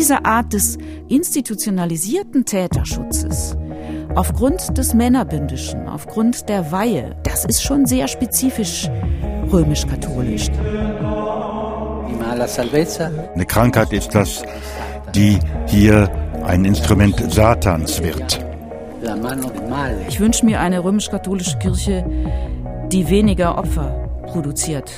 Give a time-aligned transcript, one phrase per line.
[0.00, 3.54] diese Art des institutionalisierten Täterschutzes
[4.14, 8.88] aufgrund des Männerbündischen, aufgrund der Weihe, das ist schon sehr spezifisch
[9.52, 10.48] römisch-katholisch.
[13.34, 14.42] Eine Krankheit ist das,
[15.14, 16.10] die hier
[16.44, 18.42] ein Instrument Satans wird.
[20.08, 22.06] Ich wünsche mir eine römisch-katholische Kirche,
[22.90, 24.90] die weniger Opfer produziert.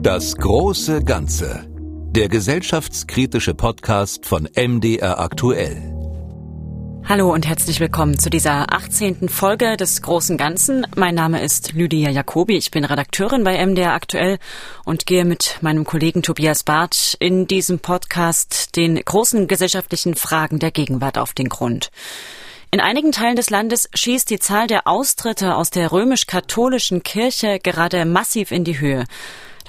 [0.00, 1.69] Das große Ganze.
[2.12, 5.76] Der gesellschaftskritische Podcast von MDR aktuell.
[7.04, 9.28] Hallo und herzlich willkommen zu dieser 18.
[9.28, 10.88] Folge des Großen Ganzen.
[10.96, 12.56] Mein Name ist Lydia Jacobi.
[12.56, 14.38] Ich bin Redakteurin bei MDR aktuell
[14.84, 20.72] und gehe mit meinem Kollegen Tobias Barth in diesem Podcast den großen gesellschaftlichen Fragen der
[20.72, 21.92] Gegenwart auf den Grund.
[22.72, 28.04] In einigen Teilen des Landes schießt die Zahl der Austritte aus der römisch-katholischen Kirche gerade
[28.04, 29.04] massiv in die Höhe.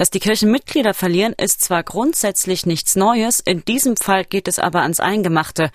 [0.02, 4.82] Dass die Kirchenmitglieder verlieren, ist zwar grundsätzlich nichts Neues, in diesem Fall geht es aber
[4.82, 5.70] ans Eingemachte.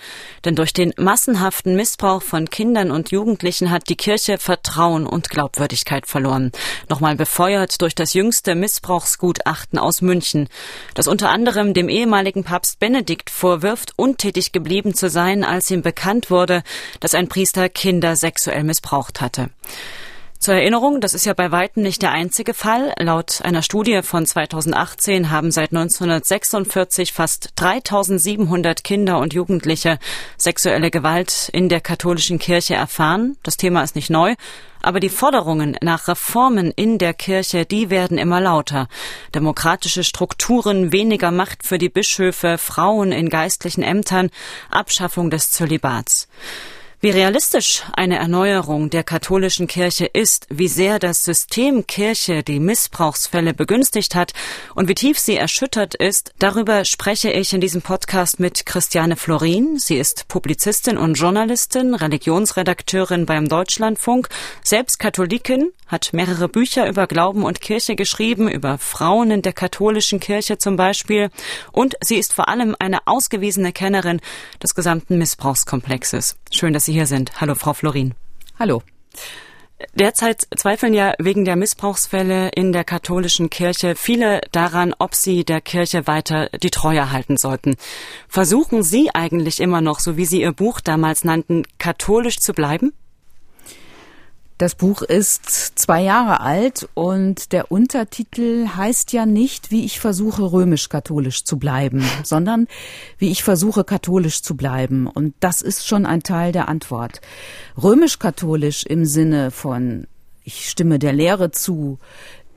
[0.44, 6.08] Denn durch den massenhaften Missbrauch von Kindern und Jugendlichen hat die Kirche Vertrauen und Glaubwürdigkeit
[6.08, 6.50] verloren.
[6.88, 10.48] Nochmal befeuert durch das jüngste Missbrauchsgutachten aus München,
[10.94, 16.32] das unter anderem dem ehemaligen Papst Benedikt vorwirft, untätig geblieben zu sein, als ihm bekannt
[16.32, 16.64] wurde,
[16.98, 19.50] dass ein Priester Kinder sexuell missbraucht hatte.
[20.46, 22.94] Zur Erinnerung, das ist ja bei weitem nicht der einzige Fall.
[23.00, 29.98] Laut einer Studie von 2018 haben seit 1946 fast 3700 Kinder und Jugendliche
[30.38, 33.36] sexuelle Gewalt in der katholischen Kirche erfahren.
[33.42, 34.36] Das Thema ist nicht neu.
[34.82, 38.86] Aber die Forderungen nach Reformen in der Kirche, die werden immer lauter.
[39.34, 44.30] Demokratische Strukturen, weniger Macht für die Bischöfe, Frauen in geistlichen Ämtern,
[44.70, 46.28] Abschaffung des Zölibats.
[46.98, 53.52] Wie realistisch eine Erneuerung der katholischen Kirche ist, wie sehr das System Kirche die Missbrauchsfälle
[53.52, 54.32] begünstigt hat
[54.74, 59.78] und wie tief sie erschüttert ist, darüber spreche ich in diesem Podcast mit Christiane Florin.
[59.78, 64.30] Sie ist Publizistin und Journalistin, Religionsredakteurin beim Deutschlandfunk,
[64.62, 70.18] selbst Katholikin, hat mehrere Bücher über Glauben und Kirche geschrieben, über Frauen in der katholischen
[70.18, 71.28] Kirche zum Beispiel,
[71.72, 74.20] und sie ist vor allem eine ausgewiesene Kennerin
[74.62, 76.36] des gesamten Missbrauchskomplexes.
[76.50, 77.40] Schön, dass Sie hier sind.
[77.40, 78.14] Hallo, Frau Florin.
[78.58, 78.82] Hallo.
[79.94, 85.60] Derzeit zweifeln ja wegen der Missbrauchsfälle in der katholischen Kirche viele daran, ob sie der
[85.60, 87.76] Kirche weiter die Treue halten sollten.
[88.26, 92.94] Versuchen Sie eigentlich immer noch, so wie Sie Ihr Buch damals nannten, katholisch zu bleiben?
[94.58, 100.50] Das Buch ist zwei Jahre alt und der Untertitel heißt ja nicht, wie ich versuche
[100.50, 102.66] römisch-katholisch zu bleiben, sondern
[103.18, 105.08] wie ich versuche katholisch zu bleiben.
[105.08, 107.20] Und das ist schon ein Teil der Antwort.
[107.76, 110.06] Römisch-katholisch im Sinne von
[110.42, 111.98] ich stimme der Lehre zu,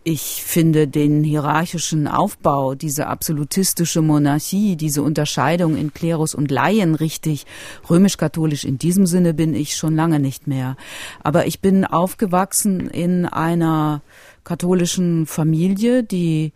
[0.04, 7.46] ich finde den hierarchischen Aufbau, diese absolutistische Monarchie, diese Unterscheidung in Klerus und Laien richtig.
[7.90, 10.78] Römisch-katholisch in diesem Sinne bin ich schon lange nicht mehr.
[11.22, 14.02] Aber ich bin aufgewachsen in einer
[14.44, 16.54] katholischen Familie, die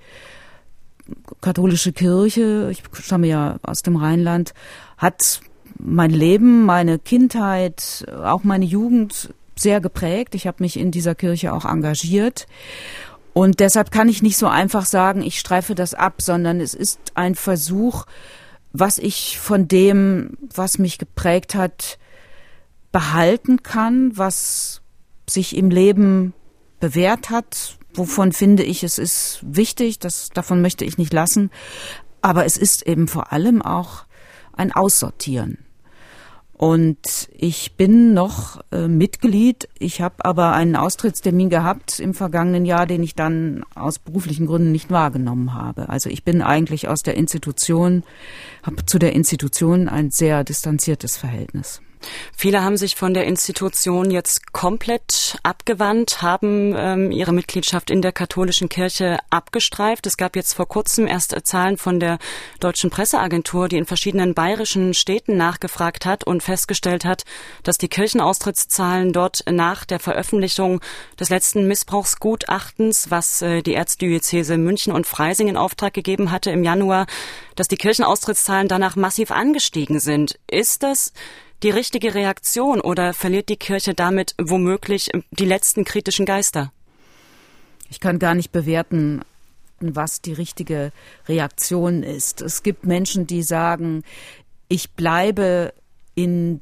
[1.42, 4.54] katholische Kirche, ich stamme ja aus dem Rheinland,
[4.98, 5.42] hat
[5.78, 10.36] mein Leben, meine Kindheit, auch meine Jugend sehr geprägt.
[10.36, 12.48] Ich habe mich in dieser Kirche auch engagiert.
[13.34, 17.00] Und deshalb kann ich nicht so einfach sagen, ich streife das ab, sondern es ist
[17.16, 18.06] ein Versuch,
[18.72, 21.98] was ich von dem, was mich geprägt hat,
[22.92, 24.82] behalten kann, was
[25.28, 26.34] sich im Leben
[26.80, 31.50] bewährt hat, wovon finde ich, es ist wichtig, das, davon möchte ich nicht lassen.
[32.22, 34.06] Aber es ist eben vor allem auch
[34.54, 35.58] ein Aussortieren.
[36.64, 39.68] Und ich bin noch äh, Mitglied.
[39.80, 44.72] Ich habe aber einen Austrittstermin gehabt im vergangenen Jahr, den ich dann aus beruflichen Gründen
[44.72, 45.90] nicht wahrgenommen habe.
[45.90, 48.04] Also ich bin eigentlich aus der Institution,
[48.66, 51.82] habe zu der Institution ein sehr distanziertes Verhältnis.
[52.36, 58.12] Viele haben sich von der Institution jetzt komplett abgewandt, haben ähm, ihre Mitgliedschaft in der
[58.12, 60.06] katholischen Kirche abgestreift.
[60.08, 62.18] Es gab jetzt vor kurzem erst Zahlen von der
[62.60, 67.24] Deutschen Presseagentur, die in verschiedenen bayerischen Städten nachgefragt hat und festgestellt hat,
[67.64, 70.82] dass die Kirchenaustrittszahlen dort nach der Veröffentlichung
[71.20, 76.64] des letzten Missbrauchsgutachtens, was äh, die Erzdiözese München und Freising in Auftrag gegeben hatte im
[76.64, 77.08] Januar,
[77.56, 80.40] dass die Kirchenaustrittszahlen danach massiv angestiegen sind.
[80.50, 81.14] Ist das
[81.64, 86.74] die richtige Reaktion oder verliert die Kirche damit womöglich die letzten kritischen Geister?
[87.90, 89.22] Ich kann gar nicht bewerten,
[89.80, 90.92] was die richtige
[91.28, 92.42] Reaktion ist.
[92.42, 94.04] Es gibt Menschen, die sagen,
[94.68, 95.74] ich bleibe
[96.16, 96.62] in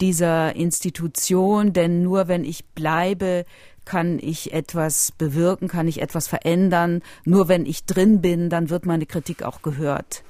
[0.00, 3.44] dieser Institution, denn nur wenn ich bleibe,
[3.84, 7.02] kann ich etwas bewirken, kann ich etwas verändern.
[7.24, 10.24] Nur wenn ich drin bin, dann wird meine Kritik auch gehört.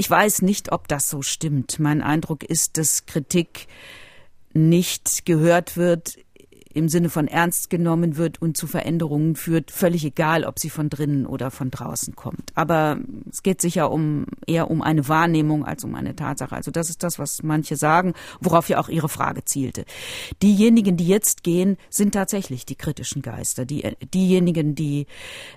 [0.00, 1.80] Ich weiß nicht, ob das so stimmt.
[1.80, 3.66] Mein Eindruck ist, dass Kritik
[4.52, 6.18] nicht gehört wird
[6.78, 10.88] im Sinne von ernst genommen wird und zu Veränderungen führt, völlig egal, ob sie von
[10.88, 12.52] drinnen oder von draußen kommt.
[12.54, 12.98] Aber
[13.30, 16.54] es geht sicher um eher um eine Wahrnehmung als um eine Tatsache.
[16.54, 19.84] Also das ist das, was manche sagen, worauf ja auch Ihre Frage zielte.
[20.42, 23.64] Diejenigen, die jetzt gehen, sind tatsächlich die kritischen Geister.
[23.64, 25.06] Die, diejenigen, die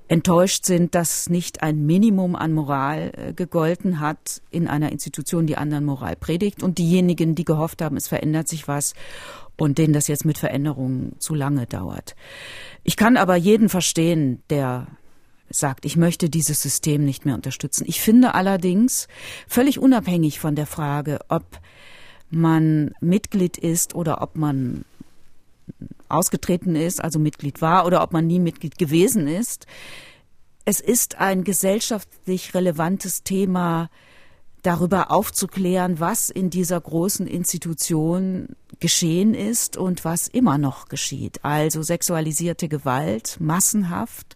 [0.07, 5.57] enttäuscht sind, dass nicht ein Minimum an Moral äh, gegolten hat in einer Institution, die
[5.57, 6.63] anderen Moral predigt.
[6.63, 8.93] Und diejenigen, die gehofft haben, es verändert sich was
[9.61, 12.15] und denen das jetzt mit Veränderungen zu lange dauert.
[12.83, 14.87] Ich kann aber jeden verstehen, der
[15.51, 17.83] sagt, ich möchte dieses System nicht mehr unterstützen.
[17.85, 19.07] Ich finde allerdings,
[19.47, 21.59] völlig unabhängig von der Frage, ob
[22.31, 24.83] man Mitglied ist oder ob man
[26.09, 29.67] ausgetreten ist, also Mitglied war oder ob man nie Mitglied gewesen ist,
[30.65, 33.91] es ist ein gesellschaftlich relevantes Thema,
[34.61, 38.49] darüber aufzuklären, was in dieser großen Institution
[38.79, 41.39] geschehen ist und was immer noch geschieht.
[41.43, 44.35] Also sexualisierte Gewalt, massenhaft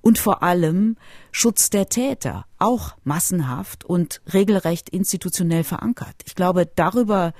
[0.00, 0.96] und vor allem
[1.32, 6.14] Schutz der Täter, auch massenhaft und regelrecht institutionell verankert.
[6.24, 7.34] Ich glaube, darüber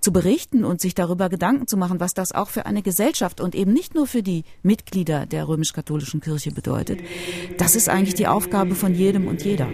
[0.00, 3.54] zu berichten und sich darüber Gedanken zu machen, was das auch für eine Gesellschaft und
[3.54, 7.00] eben nicht nur für die Mitglieder der römisch-katholischen Kirche bedeutet,
[7.56, 9.68] das ist eigentlich die Aufgabe von jedem und jeder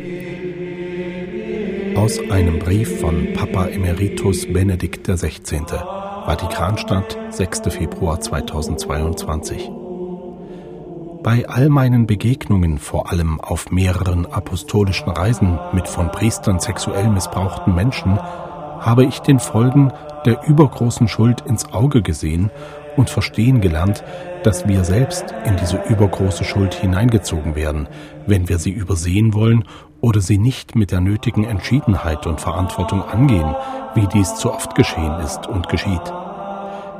[1.99, 5.63] aus einem Brief von Papa Emeritus Benedikt XVI.
[6.27, 7.75] Vatikanstadt, 6.
[7.75, 9.69] Februar 2022.
[11.25, 17.75] Bei all meinen Begegnungen, vor allem auf mehreren apostolischen Reisen mit von Priestern sexuell missbrauchten
[17.75, 19.93] Menschen, habe ich den Folgen
[20.25, 22.53] der übergroßen Schuld ins Auge gesehen
[22.99, 24.05] und verstehen gelernt,
[24.43, 27.89] dass wir selbst in diese übergroße Schuld hineingezogen werden,
[28.27, 29.65] wenn wir sie übersehen wollen
[30.01, 33.55] oder sie nicht mit der nötigen Entschiedenheit und Verantwortung angehen,
[33.95, 36.13] wie dies zu oft geschehen ist und geschieht.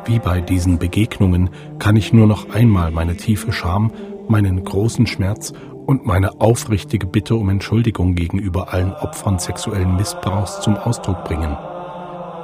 [0.05, 3.93] Wie bei diesen Begegnungen kann ich nur noch einmal meine tiefe Scham,
[4.29, 5.53] meinen großen Schmerz
[5.87, 11.57] und meine aufrichtige Bitte um Entschuldigung gegenüber allen Opfern sexuellen Missbrauchs zum Ausdruck bringen.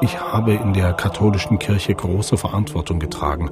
[0.04, 3.50] Ich habe in der katholischen Kirche große Verantwortung getragen.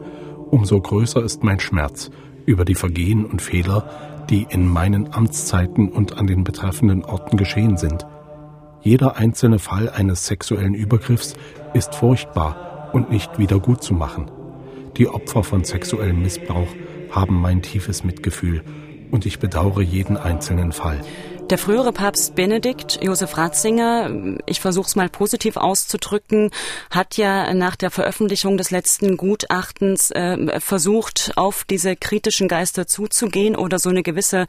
[0.51, 2.11] Umso größer ist mein Schmerz
[2.45, 3.89] über die Vergehen und Fehler,
[4.29, 8.07] die in meinen Amtszeiten und an den betreffenden Orten geschehen sind.
[8.83, 11.37] Jeder einzelne Fall eines sexuellen Übergriffs
[11.73, 14.31] ist furchtbar und nicht wieder gut zu machen.
[14.99, 16.69] Die Opfer von sexuellem Missbrauch
[17.11, 18.63] haben mein tiefes Mitgefühl
[19.11, 21.01] und ich bedauere jeden einzelnen Fall.
[21.53, 26.51] Der frühere Papst Benedikt, Josef Ratzinger, ich versuche es mal positiv auszudrücken,
[26.89, 33.55] hat ja nach der Veröffentlichung des letzten Gutachtens äh, versucht, auf diese kritischen Geister zuzugehen
[33.55, 34.47] oder so eine gewisse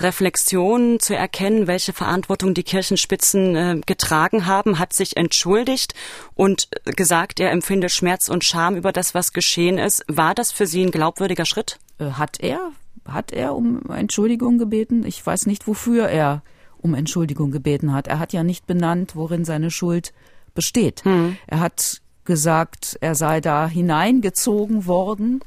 [0.00, 5.94] Reflexion zu erkennen, welche Verantwortung die Kirchenspitzen äh, getragen haben, hat sich entschuldigt
[6.34, 10.02] und gesagt, er empfinde Schmerz und Scham über das, was geschehen ist.
[10.08, 11.78] War das für Sie ein glaubwürdiger Schritt?
[12.00, 12.72] Äh, hat er,
[13.06, 15.04] hat er um Entschuldigung gebeten?
[15.04, 16.42] Ich weiß nicht, wofür er
[16.78, 18.06] um Entschuldigung gebeten hat.
[18.06, 20.14] Er hat ja nicht benannt, worin seine Schuld
[20.54, 21.04] besteht.
[21.04, 21.36] Hm.
[21.46, 25.40] Er hat gesagt, er sei da hineingezogen worden.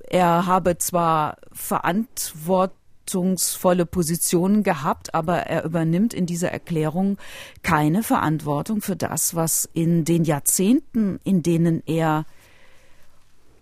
[0.00, 7.18] Er habe zwar verantwortungsvolle Positionen gehabt, aber er übernimmt in dieser Erklärung
[7.62, 12.26] keine Verantwortung für das, was in den Jahrzehnten, in denen er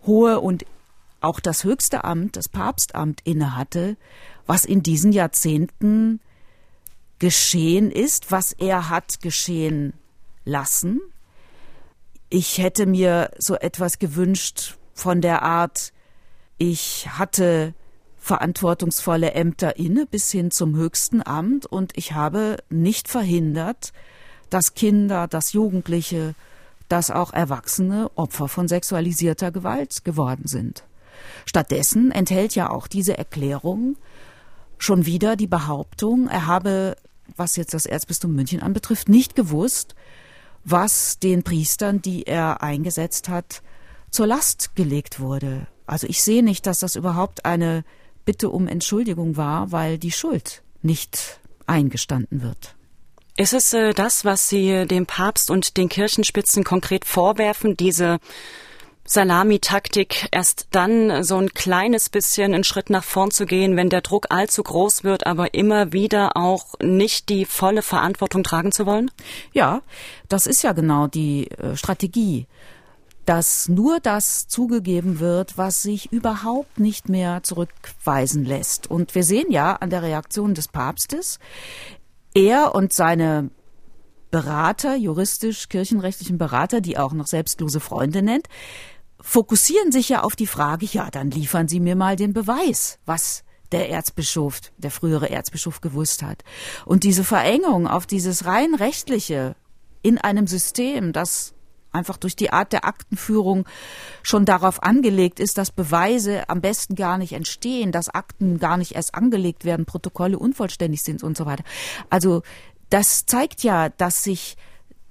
[0.07, 0.65] hohe und
[1.21, 3.97] auch das höchste Amt, das Papstamt innehatte,
[4.47, 6.21] was in diesen Jahrzehnten
[7.19, 9.93] geschehen ist, was er hat geschehen
[10.45, 11.01] lassen.
[12.31, 15.93] Ich hätte mir so etwas gewünscht von der Art,
[16.59, 17.75] ich hatte
[18.19, 23.93] verantwortungsvolle Ämter inne bis hin zum höchsten Amt und ich habe nicht verhindert,
[24.51, 26.35] dass Kinder, dass Jugendliche,
[26.89, 30.85] dass auch Erwachsene Opfer von sexualisierter Gewalt geworden sind.
[31.47, 33.97] Stattdessen enthält ja auch diese Erklärung
[34.79, 36.97] schon wieder die Behauptung, er habe,
[37.37, 39.95] was jetzt das Erzbistum München anbetrifft, nicht gewusst,
[40.65, 43.63] was den Priestern, die er eingesetzt hat,
[44.11, 45.67] zur Last gelegt wurde.
[45.87, 47.85] Also ich sehe nicht, dass das überhaupt eine
[48.25, 52.77] Bitte um Entschuldigung war, weil die Schuld nicht eingestanden wird.
[53.37, 58.19] Ist es äh, das, was Sie dem Papst und den Kirchenspitzen konkret vorwerfen, diese
[59.11, 64.03] Salamitaktik, erst dann so ein kleines bisschen einen Schritt nach vorn zu gehen, wenn der
[64.03, 69.11] Druck allzu groß wird, aber immer wieder auch nicht die volle Verantwortung tragen zu wollen?
[69.53, 69.81] Ja,
[70.29, 72.47] das ist ja genau die äh, Strategie
[73.25, 78.91] dass nur das zugegeben wird, was sich überhaupt nicht mehr zurückweisen lässt.
[78.91, 81.38] Und wir sehen ja an der Reaktion des Papstes,
[82.35, 83.50] er und seine
[84.31, 88.49] Berater, juristisch kirchenrechtlichen Berater, die auch noch selbstlose Freunde nennt,
[89.21, 93.45] fokussieren sich ja auf die Frage, ja, dann liefern Sie mir mal den Beweis, was
[93.73, 96.43] der Erzbischof, der frühere Erzbischof gewusst hat.
[96.87, 99.57] Und diese Verengung auf dieses rein rechtliche
[100.03, 101.55] in einem System, das
[101.93, 103.67] einfach durch die Art der Aktenführung
[104.23, 108.93] schon darauf angelegt ist, dass Beweise am besten gar nicht entstehen, dass Akten gar nicht
[108.93, 111.65] erst angelegt werden, Protokolle unvollständig sind und so weiter.
[112.11, 112.43] Also
[112.91, 114.57] das zeigt ja, dass sich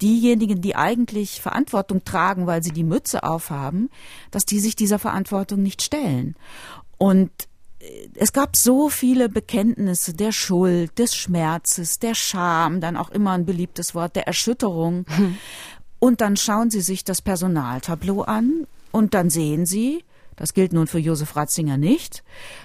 [0.01, 3.89] diejenigen, die eigentlich Verantwortung tragen, weil sie die Mütze aufhaben,
[4.31, 6.35] dass die sich dieser Verantwortung nicht stellen.
[6.97, 7.31] Und
[7.79, 13.31] äh, es gab so viele Bekenntnisse der Schuld, des Schmerzes, der Scham, dann auch immer
[13.31, 15.05] ein beliebtes Wort, der Erschütterung.
[15.07, 15.37] Hm.
[15.99, 20.03] Und dann schauen Sie sich das Personaltableau an und dann sehen Sie,
[20.35, 22.23] das gilt nun für Josef Ratzinger nicht,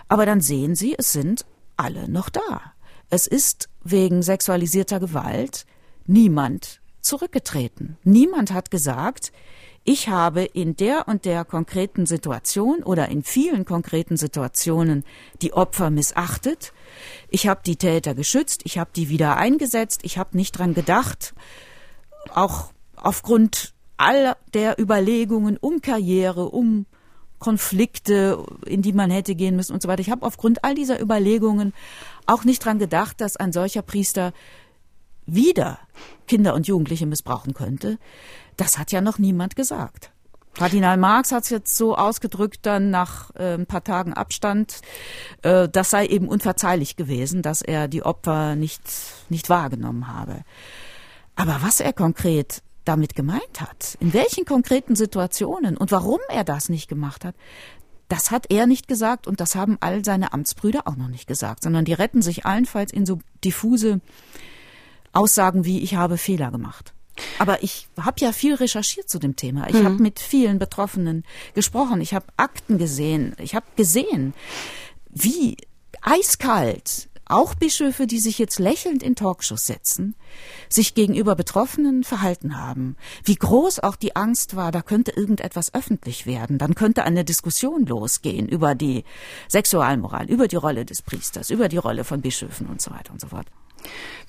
[0.08, 1.46] aber dann sehen Sie, es sind
[1.78, 2.60] alle noch da.
[3.08, 5.64] Es ist wegen sexualisierter Gewalt
[6.06, 7.98] niemand zurückgetreten.
[8.04, 9.32] Niemand hat gesagt,
[9.84, 15.04] ich habe in der und der konkreten Situation oder in vielen konkreten Situationen
[15.42, 16.72] die Opfer missachtet.
[17.28, 21.34] Ich habe die Täter geschützt, ich habe die wieder eingesetzt, ich habe nicht dran gedacht,
[22.32, 26.86] auch aufgrund all der Überlegungen um Karriere, um
[27.40, 30.00] Konflikte, in die man hätte gehen müssen und so weiter.
[30.00, 31.72] Ich habe aufgrund all dieser Überlegungen
[32.26, 34.32] auch nicht dran gedacht, dass ein solcher Priester
[35.26, 35.78] wieder
[36.26, 37.98] Kinder und Jugendliche missbrauchen könnte.
[38.56, 40.12] Das hat ja noch niemand gesagt.
[40.54, 44.82] Kardinal Marx hat es jetzt so ausgedrückt, dann nach äh, ein paar Tagen Abstand,
[45.42, 48.82] äh, das sei eben unverzeihlich gewesen, dass er die Opfer nicht,
[49.30, 50.42] nicht wahrgenommen habe.
[51.36, 56.68] Aber was er konkret damit gemeint hat, in welchen konkreten Situationen und warum er das
[56.68, 57.34] nicht gemacht hat,
[58.08, 61.62] das hat er nicht gesagt und das haben all seine Amtsbrüder auch noch nicht gesagt,
[61.62, 64.02] sondern die retten sich allenfalls in so diffuse
[65.12, 66.92] Aussagen wie ich habe Fehler gemacht.
[67.38, 69.68] Aber ich habe ja viel recherchiert zu dem Thema.
[69.68, 69.84] Ich mhm.
[69.84, 72.00] habe mit vielen Betroffenen gesprochen.
[72.00, 73.34] Ich habe Akten gesehen.
[73.38, 74.34] Ich habe gesehen,
[75.10, 75.56] wie
[76.00, 80.14] eiskalt auch Bischöfe, die sich jetzt lächelnd in Talkshows setzen,
[80.68, 82.96] sich gegenüber Betroffenen verhalten haben.
[83.24, 86.58] Wie groß auch die Angst war, da könnte irgendetwas öffentlich werden.
[86.58, 89.04] Dann könnte eine Diskussion losgehen über die
[89.48, 93.20] Sexualmoral, über die Rolle des Priesters, über die Rolle von Bischöfen und so weiter und
[93.20, 93.46] so fort.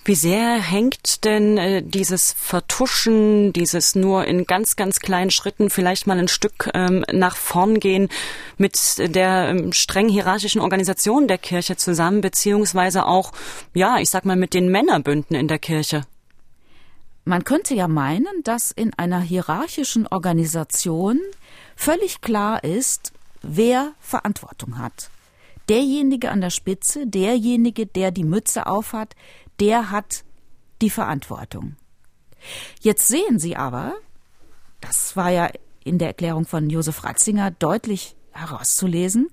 [0.06, 6.08] Wie sehr hängt denn äh, dieses Vertuschen, dieses nur in ganz, ganz kleinen Schritten vielleicht
[6.08, 8.10] mal ein Stück ähm, nach vorn gehen
[8.58, 13.32] mit der ähm, streng hierarchischen Organisation der Kirche zusammen, beziehungsweise auch,
[13.74, 16.06] ja, ich sag mal, mit den Männerbünden in der Kirche?
[17.24, 21.22] Man könnte ja meinen, dass in einer hierarchischen Organisation
[21.78, 25.10] völlig klar ist, wer Verantwortung hat.
[25.70, 29.16] Derjenige an der Spitze, derjenige, der die Mütze aufhat,
[29.60, 30.24] der hat
[30.82, 31.76] die Verantwortung.
[32.82, 33.94] Jetzt sehen Sie aber,
[34.82, 35.50] das war ja
[35.84, 39.30] in der Erklärung von Josef Ratzinger deutlich herauszulesen,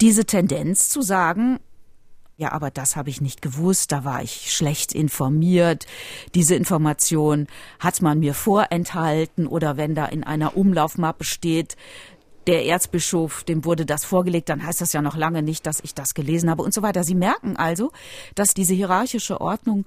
[0.00, 1.58] diese Tendenz zu sagen,
[2.36, 5.86] ja, aber das habe ich nicht gewusst, da war ich schlecht informiert,
[6.34, 7.46] diese Information
[7.78, 11.76] hat man mir vorenthalten oder wenn da in einer Umlaufmappe steht,
[12.46, 15.94] der Erzbischof, dem wurde das vorgelegt, dann heißt das ja noch lange nicht, dass ich
[15.94, 17.04] das gelesen habe und so weiter.
[17.04, 17.92] Sie merken also,
[18.34, 19.86] dass diese hierarchische Ordnung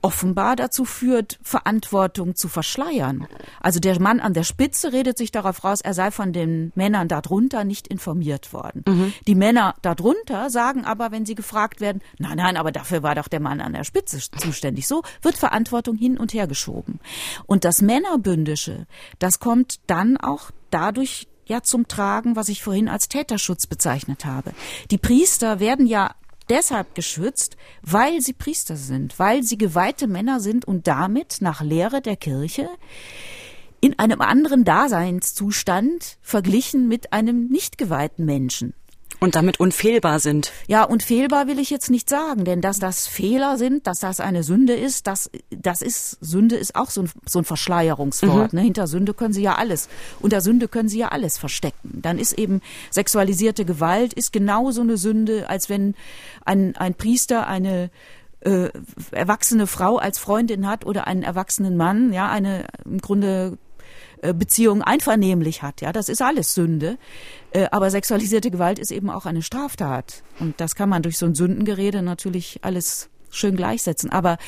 [0.00, 3.26] offenbar dazu führt, Verantwortung zu verschleiern.
[3.60, 7.08] Also der Mann an der Spitze redet sich darauf raus, er sei von den Männern
[7.08, 8.84] darunter nicht informiert worden.
[8.86, 9.12] Mhm.
[9.26, 13.28] Die Männer darunter sagen aber, wenn sie gefragt werden, nein, nein, aber dafür war doch
[13.28, 14.86] der Mann an der Spitze zuständig.
[14.86, 17.00] So wird Verantwortung hin und her geschoben.
[17.46, 18.86] Und das Männerbündische,
[19.18, 24.52] das kommt dann auch dadurch ja zum Tragen, was ich vorhin als Täterschutz bezeichnet habe.
[24.90, 26.14] Die Priester werden ja
[26.48, 32.00] deshalb geschützt, weil sie Priester sind, weil sie geweihte Männer sind und damit nach Lehre
[32.00, 32.68] der Kirche
[33.80, 38.74] in einem anderen Daseinszustand verglichen mit einem nicht geweihten Menschen.
[39.20, 40.52] Und damit unfehlbar sind.
[40.68, 44.44] Ja, unfehlbar will ich jetzt nicht sagen, denn dass das Fehler sind, dass das eine
[44.44, 48.52] Sünde ist, das, das ist, Sünde ist auch so ein, so ein Verschleierungswort.
[48.52, 48.58] Mhm.
[48.58, 48.64] Ne?
[48.64, 49.88] Hinter Sünde können sie ja alles,
[50.20, 52.00] unter Sünde können sie ja alles verstecken.
[52.00, 52.60] Dann ist eben
[52.90, 55.94] sexualisierte Gewalt ist genauso eine Sünde, als wenn
[56.44, 57.90] ein, ein Priester eine
[58.40, 58.70] äh,
[59.10, 63.58] erwachsene Frau als Freundin hat oder einen erwachsenen Mann, ja, eine im Grunde
[64.32, 65.80] Beziehung einvernehmlich hat.
[65.80, 66.98] Ja, das ist alles Sünde.
[67.50, 70.22] Äh, aber sexualisierte Gewalt ist eben auch eine Straftat.
[70.40, 74.10] Und das kann man durch so ein Sündengerede natürlich alles schön gleichsetzen.
[74.10, 74.38] Aber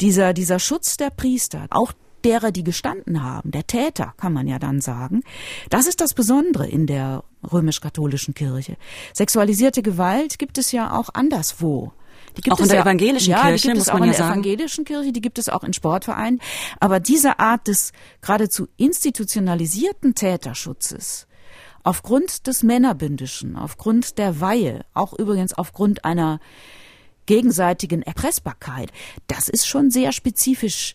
[0.00, 1.92] dieser, dieser Schutz der Priester, auch
[2.24, 5.22] derer, die gestanden haben, der Täter, kann man ja dann sagen,
[5.70, 8.76] das ist das Besondere in der römisch-katholischen Kirche.
[9.12, 11.92] Sexualisierte Gewalt gibt es ja auch anderswo
[12.36, 14.04] Die gibt auch es in der ja, evangelischen ja, Kirche, die gibt es auch in
[14.04, 14.30] der sagen.
[14.32, 16.40] evangelischen Kirche, die gibt es auch in Sportvereinen.
[16.80, 21.26] Aber diese Art des geradezu institutionalisierten Täterschutzes,
[21.82, 26.40] aufgrund des Männerbündischen, aufgrund der Weihe, auch übrigens aufgrund einer
[27.26, 28.90] gegenseitigen Erpressbarkeit,
[29.26, 30.94] das ist schon sehr spezifisch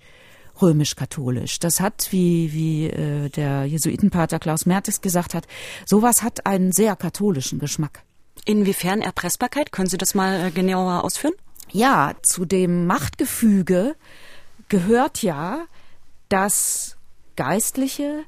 [0.61, 1.59] römisch-katholisch.
[1.59, 5.45] Das hat, wie, wie äh, der Jesuitenpater Klaus Mertes gesagt hat,
[5.85, 8.03] sowas hat einen sehr katholischen Geschmack.
[8.45, 9.71] Inwiefern Erpressbarkeit?
[9.71, 11.33] Können Sie das mal äh, genauer ausführen?
[11.71, 13.95] Ja, zu dem Machtgefüge
[14.69, 15.65] gehört ja,
[16.29, 16.97] dass
[17.35, 18.23] Geistliche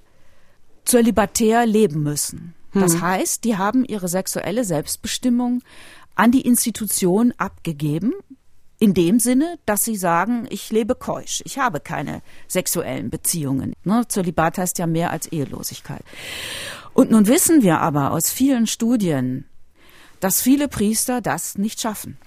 [0.86, 2.54] zölibatär leben müssen.
[2.74, 3.02] Das hm.
[3.02, 5.64] heißt, die haben ihre sexuelle Selbstbestimmung
[6.16, 8.14] an die Institution abgegeben,
[8.80, 13.74] in dem Sinne, dass sie sagen, ich lebe keusch, ich habe keine sexuellen Beziehungen.
[13.84, 14.04] Ne?
[14.08, 16.04] Zölibat heißt ja mehr als Ehelosigkeit.
[16.94, 19.46] Und nun wissen wir aber aus vielen Studien,
[20.20, 22.18] dass viele Priester das nicht schaffen.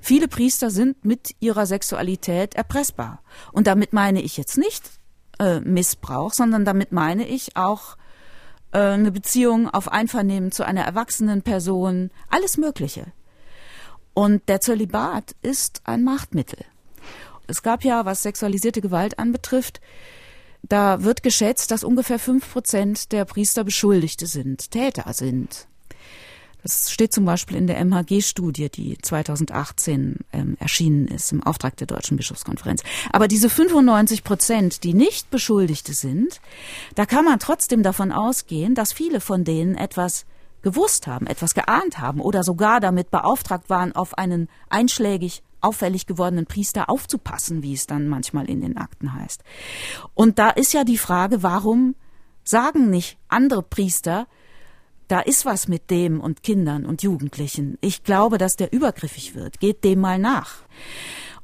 [0.00, 3.22] Viele Priester sind mit ihrer Sexualität erpressbar.
[3.52, 4.90] Und damit meine ich jetzt nicht
[5.38, 7.96] äh, Missbrauch, sondern damit meine ich auch
[8.72, 13.06] äh, eine Beziehung auf Einvernehmen zu einer erwachsenen Person, alles Mögliche.
[14.14, 16.64] Und der Zölibat ist ein Machtmittel.
[17.46, 19.80] Es gab ja, was sexualisierte Gewalt anbetrifft,
[20.62, 25.66] da wird geschätzt, dass ungefähr fünf Prozent der Priester Beschuldigte sind, Täter sind.
[26.62, 31.86] Das steht zum Beispiel in der MHG-Studie, die 2018 ähm, erschienen ist im Auftrag der
[31.86, 32.82] Deutschen Bischofskonferenz.
[33.12, 36.40] Aber diese 95 Prozent, die nicht Beschuldigte sind,
[36.94, 40.24] da kann man trotzdem davon ausgehen, dass viele von denen etwas
[40.62, 46.46] gewusst haben, etwas geahnt haben oder sogar damit beauftragt waren, auf einen einschlägig auffällig gewordenen
[46.46, 49.42] Priester aufzupassen, wie es dann manchmal in den Akten heißt.
[50.14, 51.94] Und da ist ja die Frage, warum
[52.44, 54.26] sagen nicht andere Priester,
[55.12, 57.76] da ist was mit dem und Kindern und Jugendlichen.
[57.82, 59.60] Ich glaube, dass der übergriffig wird.
[59.60, 60.62] Geht dem mal nach.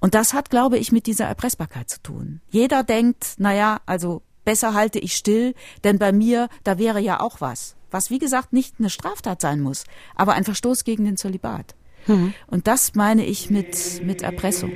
[0.00, 2.40] Und das hat, glaube ich, mit dieser Erpressbarkeit zu tun.
[2.48, 7.42] Jeder denkt, naja, also besser halte ich still, denn bei mir, da wäre ja auch
[7.42, 7.76] was.
[7.90, 11.74] Was, wie gesagt, nicht eine Straftat sein muss, aber ein Verstoß gegen den Zölibat.
[12.06, 12.32] Mhm.
[12.46, 14.72] Und das meine ich mit, mit Erpressung.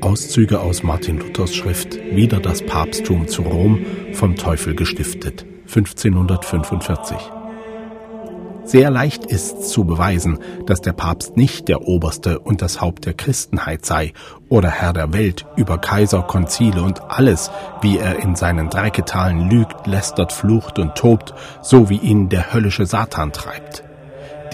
[0.00, 7.43] Auszüge aus Martin Luthers Schrift Wieder das Papsttum zu Rom vom Teufel gestiftet, 1545.
[8.64, 13.12] Sehr leicht ist zu beweisen, dass der Papst nicht der Oberste und das Haupt der
[13.12, 14.14] Christenheit sei
[14.48, 17.50] oder Herr der Welt über Kaiser, Konzile und alles,
[17.82, 22.86] wie er in seinen Dreiketalen lügt, lästert, flucht und tobt, so wie ihn der höllische
[22.86, 23.84] Satan treibt.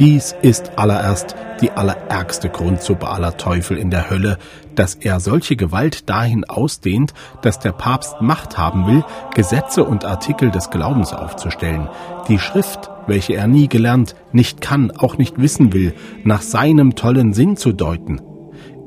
[0.01, 4.39] Dies ist allererst die allerärgste Grundsuppe aller Teufel in der Hölle,
[4.75, 9.05] dass er solche Gewalt dahin ausdehnt, dass der Papst Macht haben will,
[9.35, 11.89] Gesetze und Artikel des Glaubens aufzustellen,
[12.29, 17.33] die Schrift, welche er nie gelernt, nicht kann, auch nicht wissen will, nach seinem tollen
[17.33, 18.21] Sinn zu deuten.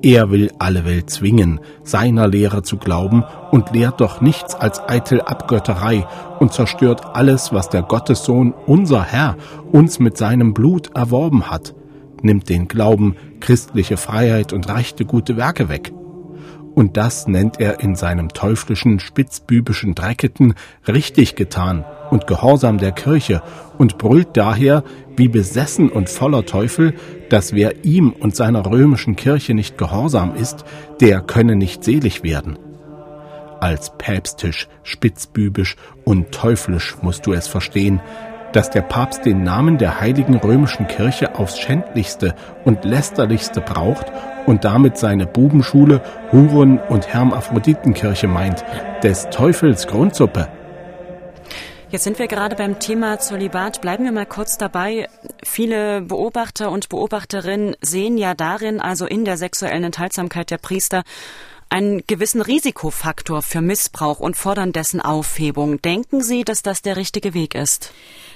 [0.04, 5.22] Er will alle Welt zwingen, seiner Lehre zu glauben und lehrt doch nichts als eitel
[5.22, 6.06] Abgötterei
[6.40, 9.38] und zerstört alles, was der Gottessohn, unser Herr,
[9.72, 11.74] uns mit seinem Blut erworben hat,
[12.22, 15.92] nimmt den Glauben, christliche Freiheit und rechte gute Werke weg.
[16.76, 20.56] Und das nennt er in seinem teuflischen, spitzbübischen Drecketen
[20.88, 23.44] richtig getan und Gehorsam der Kirche
[23.78, 24.84] und brüllt daher
[25.18, 26.96] wie besessen und voller Teufel,
[27.30, 30.64] dass wer ihm und seiner römischen Kirche nicht gehorsam ist,
[31.02, 32.58] der könne nicht selig werden.
[33.60, 35.76] Als päpstisch, spitzbübisch
[36.06, 38.02] und teuflisch musst du es verstehen,
[38.54, 44.06] dass der Papst den Namen der heiligen römischen Kirche aufs schändlichste und lästerlichste braucht
[44.46, 48.64] und damit seine Bubenschule, Huren- und Hermaphroditenkirche meint,
[49.04, 50.48] des Teufels Grundsuppe.
[51.90, 53.80] Jetzt sind wir gerade beim Thema Zölibat.
[53.82, 55.08] Bleiben wir mal kurz dabei.
[55.44, 61.04] Viele Beobachter und Beobachterinnen sehen ja darin, also in der sexuellen Enthaltsamkeit der Priester,
[61.74, 65.82] einen gewissen Risikofaktor für Missbrauch und fordern dessen Aufhebung.
[65.82, 67.92] Denken Sie, dass das der richtige Weg ist?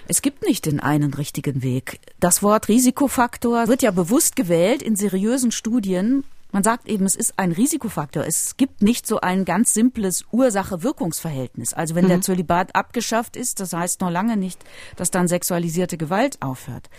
[0.07, 1.99] Es gibt nicht den einen richtigen Weg.
[2.19, 6.23] Das Wort Risikofaktor wird ja bewusst gewählt in seriösen Studien
[6.53, 8.25] man sagt eben, es ist ein Risikofaktor.
[8.25, 11.73] Es gibt nicht so ein ganz simples Ursache-Wirkungsverhältnis.
[11.73, 12.09] Also wenn mhm.
[12.09, 14.63] der Zölibat abgeschafft ist, das heißt noch lange nicht,
[14.95, 16.89] dass dann sexualisierte Gewalt aufhört.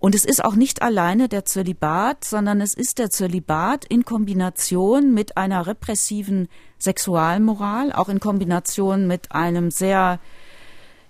[0.00, 5.12] Und es ist auch nicht alleine der Zölibat, sondern es ist der Zölibat in Kombination
[5.12, 10.18] mit einer repressiven Sexualmoral, auch in Kombination mit einem sehr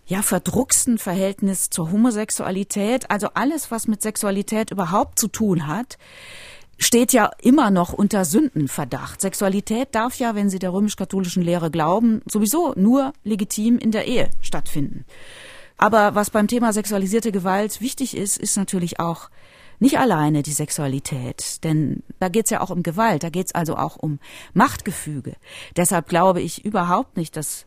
[0.06, 5.96] ja, verdrucksten Verhältnis zur Homosexualität, also alles, was mit Sexualität überhaupt zu tun hat,
[6.76, 9.20] steht ja immer noch unter Sündenverdacht.
[9.20, 14.30] Sexualität darf ja, wenn Sie der römisch-katholischen Lehre glauben, sowieso nur legitim in der Ehe
[14.40, 15.04] stattfinden.
[15.80, 19.30] Aber was beim Thema sexualisierte Gewalt wichtig ist, ist natürlich auch
[19.78, 23.96] nicht alleine die Sexualität, denn da geht's ja auch um Gewalt, da geht's also auch
[23.96, 24.18] um
[24.52, 25.36] Machtgefüge.
[25.76, 27.64] Deshalb glaube ich überhaupt nicht, dass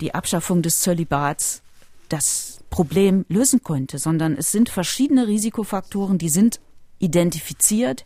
[0.00, 1.62] die Abschaffung des Zölibats
[2.08, 6.60] das Problem lösen könnte, sondern es sind verschiedene Risikofaktoren, die sind
[7.00, 8.04] identifiziert.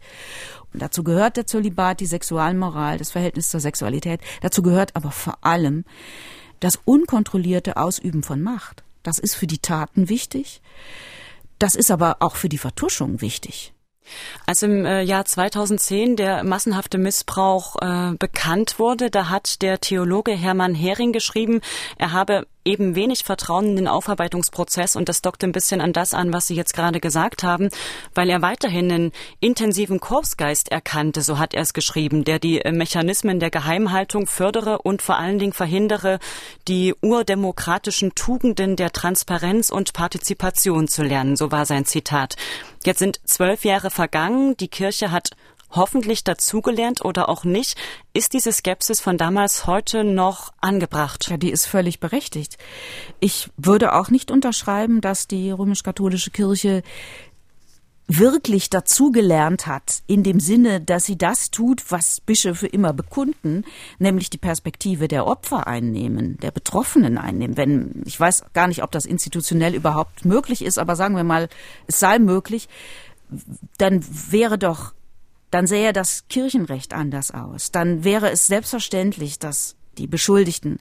[0.73, 4.23] Und dazu gehört der Zölibat, die Sexualmoral, das Verhältnis zur Sexualität.
[4.41, 5.85] Dazu gehört aber vor allem
[6.61, 8.86] das unkontrollierte Ausüben von Macht.
[9.07, 10.61] Das ist für die Taten wichtig.
[11.61, 13.73] Das ist aber auch für die Vertuschung wichtig.
[14.47, 20.33] Als im äh, Jahr 2010 der massenhafte Missbrauch äh, bekannt wurde, da hat der Theologe
[20.33, 21.61] Hermann Hering geschrieben,
[21.99, 26.13] er habe eben wenig Vertrauen in den Aufarbeitungsprozess und das dockt ein bisschen an das
[26.13, 27.69] an, was Sie jetzt gerade gesagt haben,
[28.15, 32.73] weil er weiterhin einen intensiven Korpsgeist erkannte, so hat er es geschrieben, der die äh,
[32.73, 36.19] Mechanismen der Geheimhaltung fördere und vor allen Dingen verhindere,
[36.69, 42.37] die urdemokratischen Tugenden der Transparenz und Partizipation zu lernen, so war sein Zitat.
[42.85, 44.57] Jetzt sind zwölf Jahre vergangen.
[44.59, 45.31] Die Kirche hat
[45.77, 47.79] hoffentlich dazugelernt oder auch nicht.
[48.13, 51.29] Ist diese Skepsis von damals heute noch angebracht?
[51.29, 52.59] Ja, die ist völlig berechtigt.
[53.21, 56.83] Ich würde auch nicht unterschreiben, dass die römisch-katholische Kirche
[58.09, 63.65] wirklich dazugelernt hat, in dem Sinne, dass sie das tut, was Bischöfe immer bekunden,
[63.99, 67.57] nämlich die Perspektive der Opfer einnehmen, der Betroffenen einnehmen.
[67.57, 71.49] Wenn, ich weiß gar nicht, ob das institutionell überhaupt möglich ist, aber sagen wir mal,
[71.89, 72.69] es sei möglich,
[73.79, 74.93] dann wäre doch,
[75.51, 77.71] dann sähe das Kirchenrecht anders aus.
[77.71, 80.79] Dann wäre es selbstverständlich, dass die Beschuldigten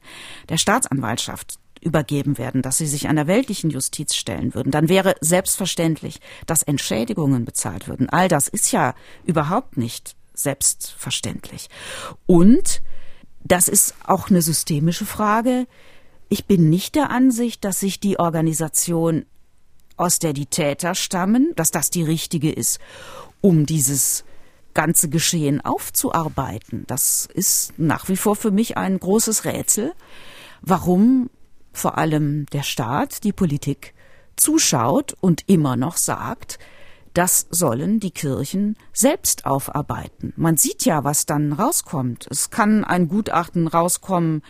[0.49, 6.19] der Staatsanwaltschaft übergeben werden, dass sie sich einer weltlichen Justiz stellen würden, dann wäre selbstverständlich,
[6.47, 8.09] dass Entschädigungen bezahlt würden.
[8.09, 11.69] All das ist ja überhaupt nicht selbstverständlich.
[12.25, 12.81] Und
[13.43, 15.67] das ist auch eine systemische Frage.
[16.27, 19.25] Ich bin nicht der Ansicht, dass sich die Organisation,
[19.95, 22.79] aus der die Täter stammen, dass das die richtige ist,
[23.41, 24.25] um dieses
[24.75, 26.83] ganze Geschehen aufzuarbeiten.
[26.85, 29.93] Das ist nach wie vor für mich ein großes Rätsel,
[30.61, 31.31] warum
[31.73, 33.95] vor allem der Staat, die Politik,
[34.35, 36.59] zuschaut und immer noch sagt,
[37.13, 40.33] das sollen die Kirchen selbst aufarbeiten.
[40.35, 42.27] Man sieht ja, was dann rauskommt.
[42.29, 44.43] Es kann ein Gutachten rauskommen,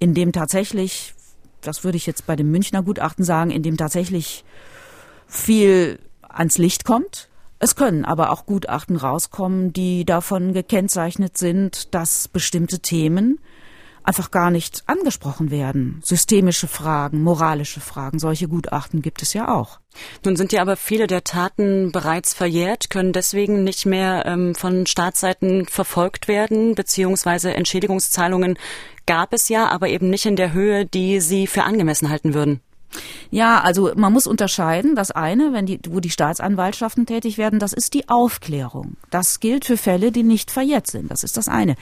[0.00, 1.14] in dem tatsächlich,
[1.60, 4.44] das würde ich jetzt bei dem Münchner Gutachten sagen, in dem tatsächlich
[5.28, 7.28] viel ans Licht kommt.
[7.64, 13.38] Es können aber auch Gutachten rauskommen, die davon gekennzeichnet sind, dass bestimmte Themen
[14.02, 16.00] einfach gar nicht angesprochen werden.
[16.04, 19.78] Systemische Fragen, moralische Fragen, solche Gutachten gibt es ja auch.
[20.24, 24.84] Nun sind ja aber viele der Taten bereits verjährt, können deswegen nicht mehr ähm, von
[24.84, 28.58] Staatsseiten verfolgt werden, beziehungsweise Entschädigungszahlungen
[29.06, 32.60] gab es ja, aber eben nicht in der Höhe, die Sie für angemessen halten würden.
[33.30, 34.94] Ja, also man muss unterscheiden.
[34.94, 38.96] Das eine, wenn die, wo die Staatsanwaltschaften tätig werden, das ist die Aufklärung.
[39.10, 41.10] Das gilt für Fälle, die nicht verjährt sind.
[41.10, 41.76] Das ist das eine.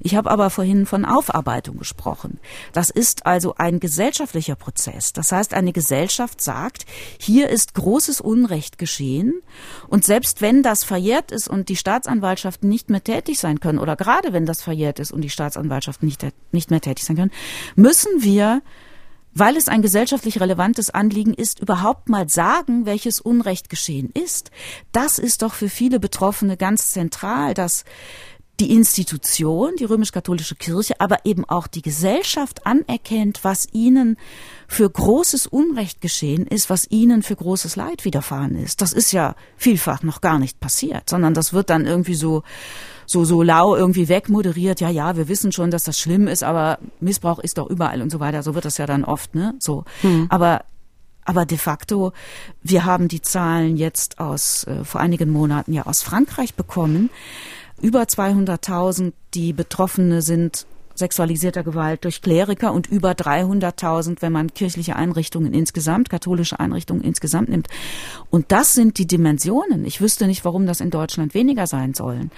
[0.00, 2.40] Ich habe aber vorhin von Aufarbeitung gesprochen.
[2.72, 5.12] Das ist also ein gesellschaftlicher Prozess.
[5.12, 6.86] Das heißt, eine Gesellschaft sagt,
[7.18, 9.40] hier ist großes Unrecht geschehen
[9.88, 13.96] und selbst wenn das verjährt ist und die Staatsanwaltschaften nicht mehr tätig sein können oder
[13.96, 17.32] gerade wenn das verjährt ist und die Staatsanwaltschaften nicht, nicht mehr tätig sein können,
[17.76, 18.62] müssen wir
[19.38, 24.50] weil es ein gesellschaftlich relevantes Anliegen ist, überhaupt mal sagen, welches Unrecht geschehen ist.
[24.92, 27.84] Das ist doch für viele Betroffene ganz zentral, dass
[28.58, 34.16] die Institution, die römisch-katholische Kirche, aber eben auch die Gesellschaft anerkennt, was ihnen
[34.66, 38.80] für großes Unrecht geschehen ist, was ihnen für großes Leid widerfahren ist.
[38.80, 42.42] Das ist ja vielfach noch gar nicht passiert, sondern das wird dann irgendwie so
[43.06, 46.78] so, so lau irgendwie wegmoderiert, ja, ja, wir wissen schon, dass das schlimm ist, aber
[47.00, 48.42] Missbrauch ist doch überall und so weiter.
[48.42, 49.54] So wird das ja dann oft, ne?
[49.58, 49.84] So.
[50.02, 50.26] Hm.
[50.28, 50.62] Aber
[51.28, 52.12] aber de facto,
[52.62, 57.10] wir haben die Zahlen jetzt aus äh, vor einigen Monaten ja aus Frankreich bekommen.
[57.82, 60.66] Über 200.000, die Betroffene sind
[60.96, 67.48] sexualisierter Gewalt durch Kleriker und über 300.000, wenn man kirchliche Einrichtungen insgesamt, katholische Einrichtungen insgesamt
[67.48, 67.68] nimmt.
[68.30, 69.84] Und das sind die Dimensionen.
[69.84, 72.30] Ich wüsste nicht, warum das in Deutschland weniger sein sollen.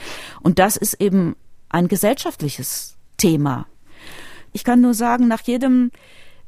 [0.42, 1.36] Und das ist eben
[1.68, 3.66] ein gesellschaftliches Thema.
[4.52, 5.90] Ich kann nur sagen, nach jedem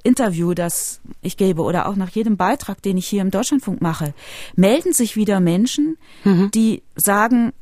[0.03, 4.15] Interview, das ich gebe oder auch nach jedem Beitrag, den ich hier im Deutschlandfunk mache,
[4.57, 6.51] melden sich wieder Menschen, mhm.
[6.53, 7.53] die sagen,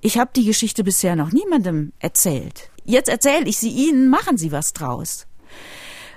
[0.00, 4.50] ich habe die Geschichte bisher noch niemandem erzählt jetzt erzähle ich sie Ihnen, machen Sie
[4.50, 5.26] was draus.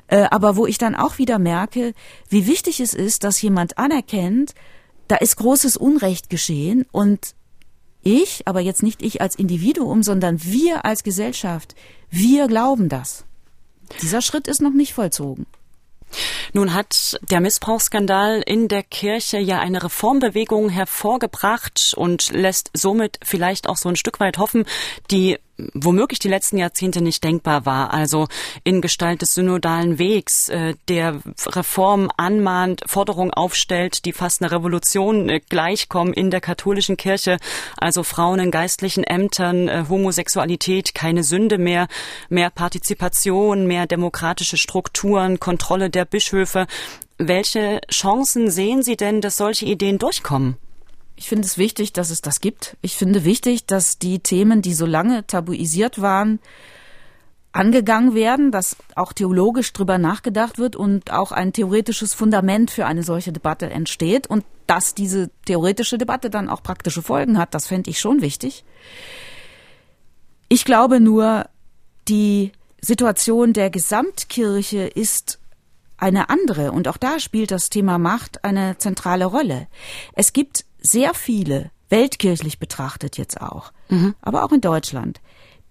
[0.07, 1.93] Äh, aber wo ich dann auch wieder merke,
[2.29, 4.55] wie wichtig es ist, dass jemand anerkennt,
[5.07, 7.35] da ist großes Unrecht geschehen und
[8.03, 11.75] ich, aber jetzt nicht ich als Individuum, sondern wir als Gesellschaft,
[12.09, 13.25] wir glauben das.
[14.01, 15.45] Dieser Schritt ist noch nicht vollzogen.
[16.53, 23.69] Nun hat der Missbrauchsskandal in der Kirche ja eine Reformbewegung hervorgebracht und lässt somit vielleicht
[23.69, 24.65] auch so ein Stück weit hoffen,
[25.09, 25.37] die
[25.73, 27.93] womöglich die letzten Jahrzehnte nicht denkbar war.
[27.93, 28.27] Also
[28.63, 35.29] in Gestalt des synodalen Wegs, äh, der Reform anmahnt, Forderungen aufstellt, die fast einer Revolution
[35.29, 37.37] äh, gleichkommen in der katholischen Kirche.
[37.77, 41.87] Also Frauen in geistlichen Ämtern, äh, Homosexualität, keine Sünde mehr,
[42.29, 46.67] mehr Partizipation, mehr demokratische Strukturen, Kontrolle der Bischöfe.
[47.17, 50.57] Welche Chancen sehen Sie denn, dass solche Ideen durchkommen?
[51.21, 52.77] Ich finde es wichtig, dass es das gibt.
[52.81, 56.39] Ich finde wichtig, dass die Themen, die so lange tabuisiert waren,
[57.51, 63.03] angegangen werden, dass auch theologisch drüber nachgedacht wird und auch ein theoretisches Fundament für eine
[63.03, 67.91] solche Debatte entsteht und dass diese theoretische Debatte dann auch praktische Folgen hat, das fände
[67.91, 68.65] ich schon wichtig.
[70.49, 71.45] Ich glaube nur,
[72.07, 75.37] die Situation der Gesamtkirche ist
[75.97, 79.67] eine andere und auch da spielt das Thema Macht eine zentrale Rolle.
[80.13, 84.15] Es gibt sehr viele, weltkirchlich betrachtet jetzt auch, mhm.
[84.21, 85.21] aber auch in Deutschland,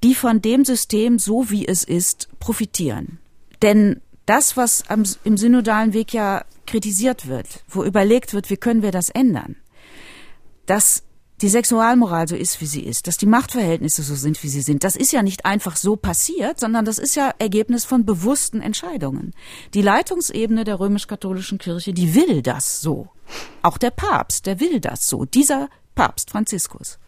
[0.02, 3.18] die von dem System, so wie es ist, profitieren.
[3.62, 8.82] Denn das, was am, im synodalen Weg ja kritisiert wird, wo überlegt wird, wie können
[8.82, 9.56] wir das ändern,
[10.66, 11.02] dass
[11.42, 14.84] die Sexualmoral so ist, wie sie ist, dass die Machtverhältnisse so sind, wie sie sind,
[14.84, 19.32] das ist ja nicht einfach so passiert, sondern das ist ja Ergebnis von bewussten Entscheidungen.
[19.72, 23.08] Die Leitungsebene der römisch-katholischen Kirche, die will das so.
[23.62, 25.24] Auch der Papst, der will das so.
[25.24, 26.98] Dieser Papst Franziskus.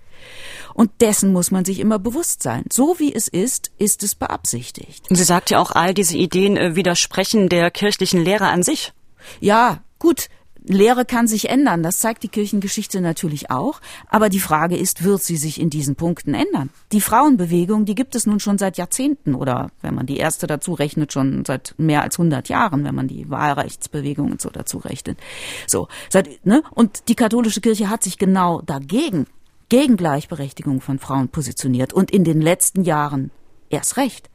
[0.74, 2.64] Und dessen muss man sich immer bewusst sein.
[2.72, 5.06] So wie es ist, ist es beabsichtigt.
[5.10, 8.92] Sie sagt ja auch, all diese Ideen äh, widersprechen der kirchlichen Lehre an sich.
[9.40, 10.28] Ja, gut.
[10.64, 15.22] Lehre kann sich ändern, das zeigt die Kirchengeschichte natürlich auch, aber die Frage ist, wird
[15.22, 16.70] sie sich in diesen Punkten ändern?
[16.92, 20.74] Die Frauenbewegung, die gibt es nun schon seit Jahrzehnten oder wenn man die erste dazu
[20.74, 25.18] rechnet, schon seit mehr als 100 Jahren, wenn man die Wahlrechtsbewegung und so dazu rechnet.
[25.66, 26.62] So, seit, ne?
[26.70, 29.26] Und die katholische Kirche hat sich genau dagegen,
[29.68, 33.30] gegen Gleichberechtigung von Frauen positioniert und in den letzten Jahren
[33.70, 34.28] erst recht.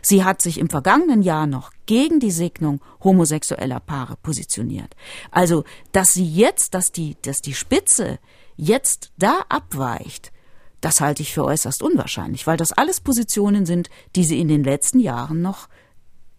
[0.00, 4.94] Sie hat sich im vergangenen Jahr noch gegen die Segnung homosexueller Paare positioniert.
[5.30, 8.18] Also, dass sie jetzt, dass die, dass die Spitze
[8.56, 10.32] jetzt da abweicht,
[10.80, 14.64] das halte ich für äußerst unwahrscheinlich, weil das alles Positionen sind, die sie in den
[14.64, 15.68] letzten Jahren noch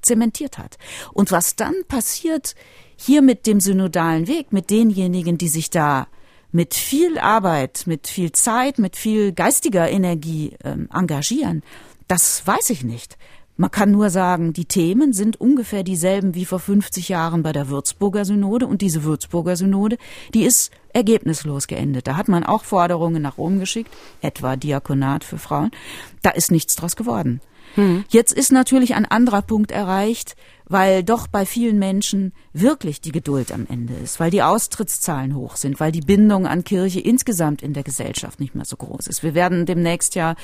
[0.01, 0.77] zementiert hat.
[1.13, 2.55] Und was dann passiert
[2.97, 6.07] hier mit dem synodalen Weg, mit denjenigen, die sich da
[6.51, 11.63] mit viel Arbeit, mit viel Zeit, mit viel geistiger Energie ähm, engagieren,
[12.07, 13.17] das weiß ich nicht.
[13.55, 17.69] Man kann nur sagen, die Themen sind ungefähr dieselben wie vor 50 Jahren bei der
[17.69, 19.97] Würzburger Synode und diese Würzburger Synode,
[20.33, 22.07] die ist ergebnislos geendet.
[22.07, 25.69] Da hat man auch Forderungen nach Rom geschickt, etwa Diakonat für Frauen.
[26.23, 27.41] Da ist nichts draus geworden.
[27.75, 28.03] Hm.
[28.09, 33.51] Jetzt ist natürlich ein anderer Punkt erreicht, weil doch bei vielen Menschen wirklich die Geduld
[33.51, 37.73] am Ende ist, weil die Austrittszahlen hoch sind, weil die Bindung an Kirche insgesamt in
[37.73, 39.23] der Gesellschaft nicht mehr so groß ist.
[39.23, 40.35] Wir werden demnächst ja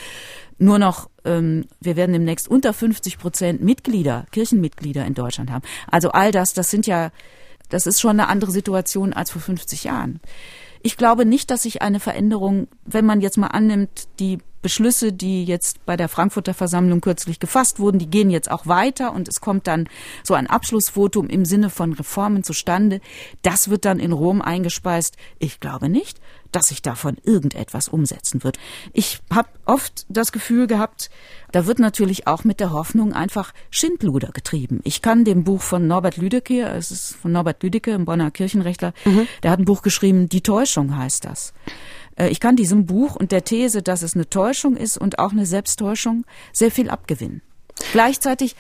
[0.57, 5.63] nur noch, ähm, wir werden demnächst unter 50 Prozent Mitglieder, Kirchenmitglieder in Deutschland haben.
[5.89, 7.11] Also all das, das sind ja,
[7.69, 10.19] das ist schon eine andere Situation als vor 50 Jahren.
[10.81, 15.45] Ich glaube nicht, dass sich eine Veränderung, wenn man jetzt mal annimmt, die Beschlüsse, die
[15.45, 19.39] jetzt bei der Frankfurter Versammlung kürzlich gefasst wurden, die gehen jetzt auch weiter und es
[19.39, 19.87] kommt dann
[20.23, 22.99] so ein Abschlussvotum im Sinne von Reformen zustande.
[23.41, 25.15] Das wird dann in Rom eingespeist.
[25.37, 26.19] Ich glaube nicht,
[26.51, 28.57] dass sich davon irgendetwas umsetzen wird.
[28.93, 31.09] Ich habe oft das Gefühl gehabt,
[31.51, 34.81] da wird natürlich auch mit der Hoffnung einfach Schindluder getrieben.
[34.83, 38.93] Ich kann dem Buch von Norbert Lüdecke, es ist von Norbert Lüdecke, ein Bonner Kirchenrechtler,
[39.05, 39.27] mhm.
[39.43, 41.53] der hat ein Buch geschrieben, Die Täuschung heißt das.
[42.15, 45.31] Äh, ich kann diesem Buch und der These, dass es eine Täuschung ist und auch
[45.31, 47.41] eine Selbsttäuschung, sehr viel abgewinnen.
[47.91, 48.55] Gleichzeitig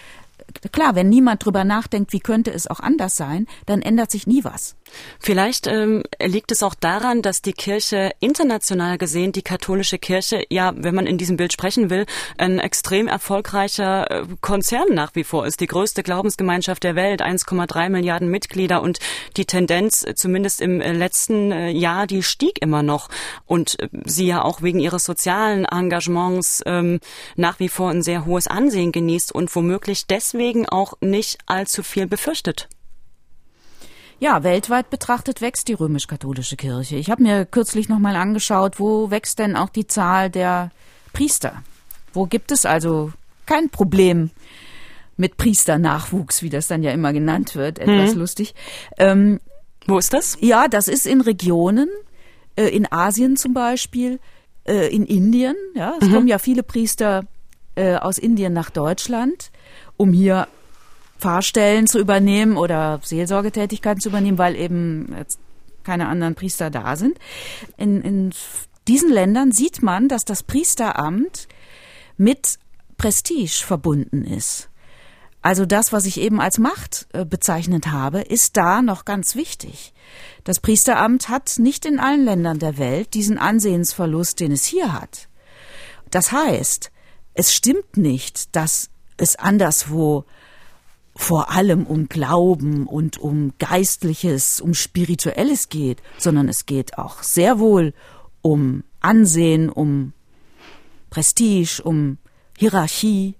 [0.71, 4.43] klar, wenn niemand drüber nachdenkt, wie könnte es auch anders sein, dann ändert sich nie
[4.43, 4.75] was.
[5.19, 10.73] Vielleicht ähm, liegt es auch daran, dass die Kirche international gesehen, die katholische Kirche, ja,
[10.75, 12.05] wenn man in diesem Bild sprechen will,
[12.37, 15.59] ein extrem erfolgreicher äh, Konzern nach wie vor ist.
[15.59, 18.99] Die größte Glaubensgemeinschaft der Welt, 1,3 Milliarden Mitglieder und
[19.37, 23.09] die Tendenz, äh, zumindest im äh, letzten Jahr, die stieg immer noch.
[23.45, 26.99] Und sie ja auch wegen ihres sozialen Engagements ähm,
[27.35, 32.07] nach wie vor ein sehr hohes Ansehen genießt und womöglich deswegen auch nicht allzu viel
[32.07, 32.67] befürchtet.
[34.19, 36.97] Ja, weltweit betrachtet wächst die römisch-katholische Kirche.
[36.97, 40.71] Ich habe mir kürzlich nochmal angeschaut, wo wächst denn auch die Zahl der
[41.13, 41.63] Priester?
[42.13, 43.13] Wo gibt es also
[43.45, 44.31] kein Problem
[45.19, 48.19] mit Priesternachwuchs, wie das dann ja immer genannt wird, etwas hm.
[48.19, 48.55] lustig.
[48.97, 49.39] Ähm,
[49.85, 50.37] wo ist das?
[50.39, 51.89] Ja, das ist in Regionen,
[52.55, 54.19] äh, in Asien zum Beispiel,
[54.65, 55.55] äh, in Indien.
[55.75, 56.13] Ja, es mhm.
[56.13, 57.25] kommen ja viele Priester
[57.75, 59.51] äh, aus Indien nach Deutschland,
[59.97, 60.47] um hier
[61.19, 65.15] Pfarrstellen zu übernehmen oder Seelsorgetätigkeiten zu übernehmen, weil eben
[65.83, 67.17] keine anderen Priester da sind.
[67.77, 68.31] In, in
[68.87, 71.47] diesen Ländern sieht man, dass das Priesteramt
[72.17, 72.57] mit
[72.97, 74.69] Prestige verbunden ist.
[75.41, 79.93] Also das, was ich eben als Macht äh, bezeichnet habe, ist da noch ganz wichtig.
[80.43, 85.29] Das Priesteramt hat nicht in allen Ländern der Welt diesen Ansehensverlust, den es hier hat.
[86.11, 86.91] Das heißt,
[87.35, 90.25] es stimmt nicht, dass es anderswo
[91.19, 97.59] vor allem um Glauben und um Geistliches, um Spirituelles geht, sondern es geht auch sehr
[97.59, 97.93] wohl
[98.41, 100.13] um Ansehen, um
[101.09, 102.19] Prestige, um
[102.57, 103.35] Hierarchie.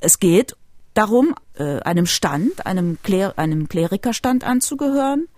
[0.00, 0.56] Es geht
[0.94, 5.28] darum, äh, einem Stand, einem, Kler einem Klerikerstand anzugehören,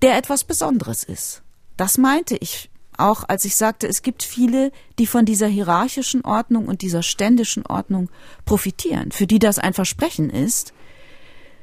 [0.00, 1.42] der etwas Besonderes ist.
[1.76, 6.66] Das meinte ich auch, als ich sagte, es gibt viele, die von dieser hierarchischen Ordnung
[6.66, 8.10] und dieser ständischen Ordnung
[8.44, 10.72] profitieren, für die das ein Versprechen ist,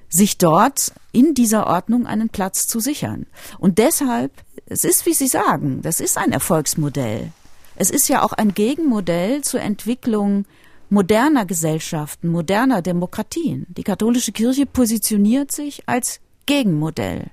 [0.09, 3.25] sich dort in dieser Ordnung einen Platz zu sichern.
[3.59, 4.31] Und deshalb,
[4.65, 7.31] es ist, wie Sie sagen, das ist ein Erfolgsmodell.
[7.75, 10.45] Es ist ja auch ein Gegenmodell zur Entwicklung
[10.89, 13.65] moderner Gesellschaften, moderner Demokratien.
[13.69, 17.31] Die katholische Kirche positioniert sich als Gegenmodell.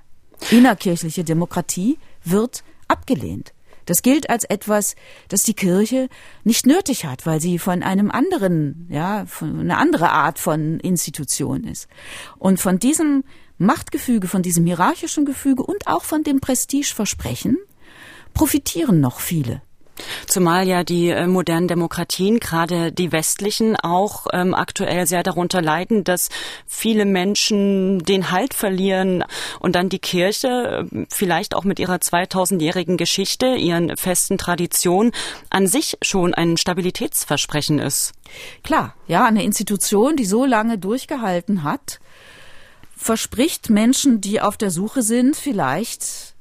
[0.51, 3.53] Innerkirchliche Demokratie wird abgelehnt.
[3.85, 4.95] Das gilt als etwas,
[5.27, 6.09] das die Kirche
[6.43, 11.63] nicht nötig hat, weil sie von einem anderen, ja, von einer andere Art von Institution
[11.63, 11.87] ist.
[12.37, 13.23] Und von diesem
[13.57, 17.57] Machtgefüge, von diesem hierarchischen Gefüge und auch von dem Prestigeversprechen
[18.33, 19.61] profitieren noch viele.
[20.25, 26.03] Zumal ja die äh, modernen Demokratien, gerade die westlichen, auch ähm, aktuell sehr darunter leiden,
[26.03, 26.29] dass
[26.65, 29.23] viele Menschen den Halt verlieren
[29.59, 35.11] und dann die Kirche, äh, vielleicht auch mit ihrer 2000-jährigen Geschichte, ihren festen Traditionen,
[35.49, 38.13] an sich schon ein Stabilitätsversprechen ist.
[38.63, 41.99] Klar, ja, eine Institution, die so lange durchgehalten hat,
[42.95, 46.32] verspricht Menschen, die auf der Suche sind, vielleicht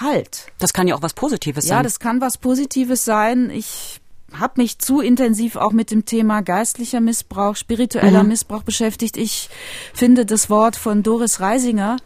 [0.00, 0.46] Halt.
[0.58, 1.78] Das kann ja auch was Positives sein.
[1.78, 3.50] Ja, das kann was Positives sein.
[3.50, 4.00] Ich
[4.32, 8.28] habe mich zu intensiv auch mit dem Thema geistlicher Missbrauch, spiritueller mhm.
[8.30, 9.16] Missbrauch beschäftigt.
[9.16, 9.48] Ich
[9.94, 11.96] finde das Wort von Doris Reisinger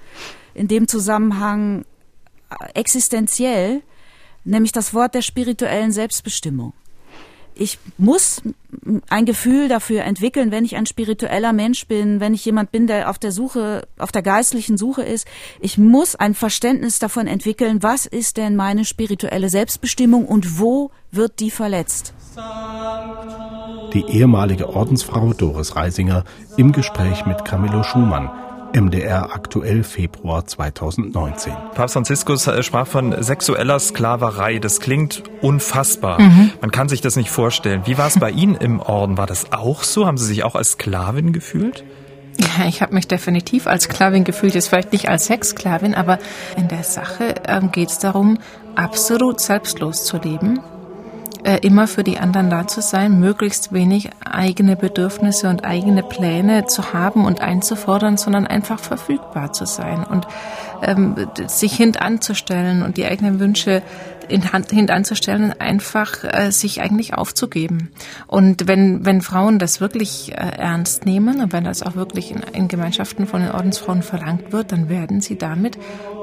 [0.55, 1.85] in dem Zusammenhang
[2.75, 3.83] existenziell,
[4.45, 6.75] nämlich das Wort der spirituellen Selbstbestimmung
[7.55, 8.43] ich muss
[9.09, 13.11] ein Gefühl dafür entwickeln, wenn ich ein spiritueller Mensch bin, wenn ich jemand bin, der
[13.11, 15.27] auf der Suche, auf der geistlichen Suche ist.
[15.61, 21.41] Ich muss ein Verständnis davon entwickeln, was ist denn meine spirituelle Selbstbestimmung und wo wird
[21.41, 22.15] die verletzt.
[23.93, 26.25] Die ehemalige Ordensfrau Doris Reisinger
[26.57, 28.31] im Gespräch mit Camillo Schumann
[28.75, 31.53] MDR aktuell Februar 2019.
[31.75, 34.59] Papst Franziskus äh, sprach von sexueller Sklaverei.
[34.59, 36.21] Das klingt unfassbar.
[36.21, 36.53] Mhm.
[36.61, 37.83] Man kann sich das nicht vorstellen.
[37.85, 39.19] Wie war es bei Ihnen im Orden?
[39.19, 40.07] War das auch so?
[40.07, 41.85] Haben Sie sich auch als Sklavin gefühlt?
[42.39, 46.19] Ja, ich habe mich definitiv als Sklavin gefühlt, jetzt vielleicht nicht als Sexsklavin, aber
[46.57, 48.39] in der Sache ähm, geht es darum,
[48.75, 50.61] absolut selbstlos zu leben
[51.45, 56.67] äh, immer für die anderen da zu sein, möglichst wenig eigene Bedürfnisse und eigene Pläne
[56.67, 60.27] zu haben und einzufordern, sondern einfach verfügbar zu sein und
[60.83, 63.83] ähm, sich hintanzustellen und die eigenen Wünsche
[64.29, 67.91] in Hand, hintanzustellen, einfach äh, sich eigentlich aufzugeben.
[68.27, 72.43] Und wenn, wenn Frauen das wirklich äh, ernst nehmen und wenn das auch wirklich in,
[72.53, 75.79] in Gemeinschaften von den Ordensfrauen verlangt wird, dann werden sie damit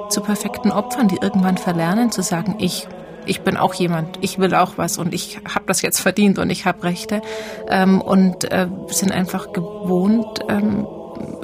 [0.10, 2.88] zu perfekten Opfern, die irgendwann verlernen zu sagen, ich
[3.30, 6.50] ich bin auch jemand, ich will auch was und ich habe das jetzt verdient und
[6.50, 7.22] ich habe Rechte
[7.70, 10.88] ähm, und äh, sind einfach gewohnt, ähm,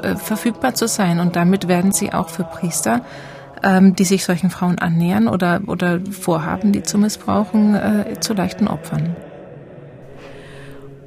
[0.02, 1.20] äh, verfügbar zu sein.
[1.20, 3.02] Und damit werden sie auch für Priester,
[3.64, 8.68] ähm, die sich solchen Frauen annähern oder, oder vorhaben, die zu missbrauchen, äh, zu leichten
[8.68, 9.16] Opfern.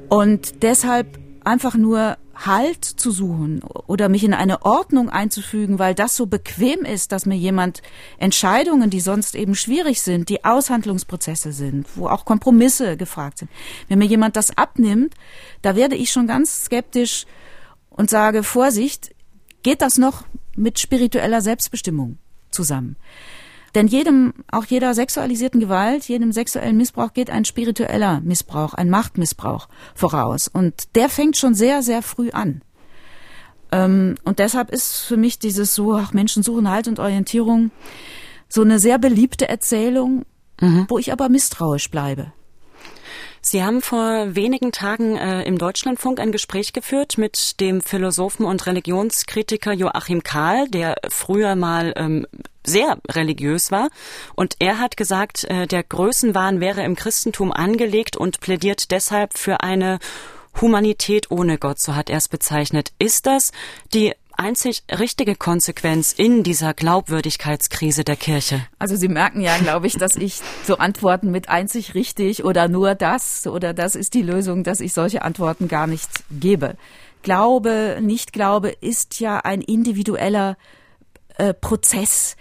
[0.07, 6.15] Und deshalb einfach nur Halt zu suchen oder mich in eine Ordnung einzufügen, weil das
[6.15, 7.81] so bequem ist, dass mir jemand
[8.17, 13.51] Entscheidungen, die sonst eben schwierig sind, die Aushandlungsprozesse sind, wo auch Kompromisse gefragt sind.
[13.89, 15.15] Wenn mir jemand das abnimmt,
[15.61, 17.25] da werde ich schon ganz skeptisch
[17.89, 19.13] und sage, Vorsicht,
[19.61, 20.23] geht das noch
[20.55, 22.19] mit spiritueller Selbstbestimmung
[22.51, 22.95] zusammen?
[23.75, 29.67] Denn jedem, auch jeder sexualisierten Gewalt, jedem sexuellen Missbrauch geht ein spiritueller Missbrauch, ein Machtmissbrauch
[29.95, 30.47] voraus.
[30.47, 32.61] Und der fängt schon sehr, sehr früh an.
[33.71, 37.71] Ähm, und deshalb ist für mich dieses so, ach, Menschen suchen Halt und Orientierung
[38.47, 40.25] so eine sehr beliebte Erzählung,
[40.59, 40.85] mhm.
[40.89, 42.33] wo ich aber misstrauisch bleibe.
[43.41, 48.65] Sie haben vor wenigen Tagen äh, im Deutschlandfunk ein Gespräch geführt mit dem Philosophen und
[48.65, 52.27] Religionskritiker Joachim Kahl, der früher mal ähm,
[52.69, 53.89] sehr religiös war.
[54.35, 59.61] Und er hat gesagt, äh, der Größenwahn wäre im Christentum angelegt und plädiert deshalb für
[59.61, 59.99] eine
[60.61, 62.91] Humanität ohne Gott, so hat er es bezeichnet.
[62.99, 63.51] Ist das
[63.93, 68.65] die einzig richtige Konsequenz in dieser Glaubwürdigkeitskrise der Kirche?
[68.79, 72.95] Also Sie merken ja, glaube ich, dass ich so Antworten mit einzig richtig oder nur
[72.95, 76.77] das oder das ist die Lösung, dass ich solche Antworten gar nicht gebe.
[77.21, 80.57] Glaube, Nicht-Glaube ist ja ein individueller
[81.37, 82.37] äh, Prozess.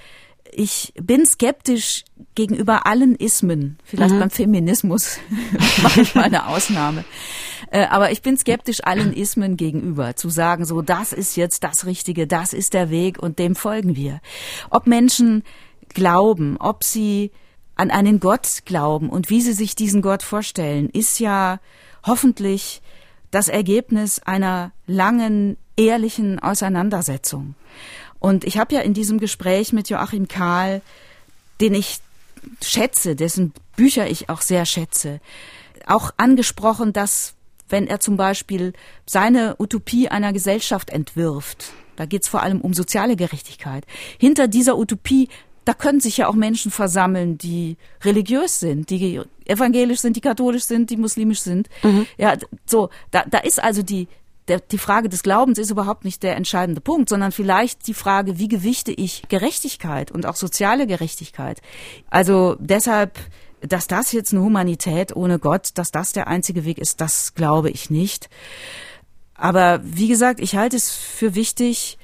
[0.61, 2.05] Ich bin skeptisch
[2.35, 3.79] gegenüber allen Ismen.
[3.85, 4.19] Vielleicht mhm.
[4.19, 5.19] beim Feminismus
[5.83, 7.05] mache ich mal eine Ausnahme.
[7.71, 11.87] Äh, aber ich bin skeptisch allen Ismen gegenüber, zu sagen, so, das ist jetzt das
[11.87, 14.21] Richtige, das ist der Weg und dem folgen wir.
[14.69, 15.45] Ob Menschen
[15.91, 17.31] glauben, ob sie
[17.77, 21.61] an einen Gott glauben und wie sie sich diesen Gott vorstellen, ist ja
[22.05, 22.83] hoffentlich
[23.31, 27.55] das Ergebnis einer langen, ehrlichen Auseinandersetzung.
[28.21, 30.83] Und ich habe ja in diesem Gespräch mit Joachim Kahl,
[31.61, 31.99] den ich
[32.62, 35.21] schätze, dessen Bücher ich auch sehr schätze,
[35.87, 37.35] auch angesprochen, dass
[37.69, 38.73] wenn er zum Beispiel
[39.07, 43.85] seine Utopie einer Gesellschaft entwirft, da geht es vor allem um soziale Gerechtigkeit,
[44.19, 45.29] hinter dieser Utopie
[45.69, 50.64] da können sich ja auch Menschen versammeln, die religiös sind, die evangelisch sind, die katholisch
[50.64, 51.69] sind, die muslimisch sind.
[51.83, 52.07] Mhm.
[52.16, 54.09] Ja, so, da, da ist also die,
[54.49, 58.39] der, die Frage des Glaubens ist überhaupt nicht der entscheidende Punkt, sondern vielleicht die Frage,
[58.39, 61.61] wie gewichte ich Gerechtigkeit und auch soziale Gerechtigkeit.
[62.11, 63.19] Also deshalb
[63.61, 67.71] dass das jetzt eine Humanität ohne Gott, dass das der einzige Weg ist, das glaube
[67.71, 68.29] ich nicht.
[69.35, 71.99] Aber wie gesagt, ich halte es für wichtig,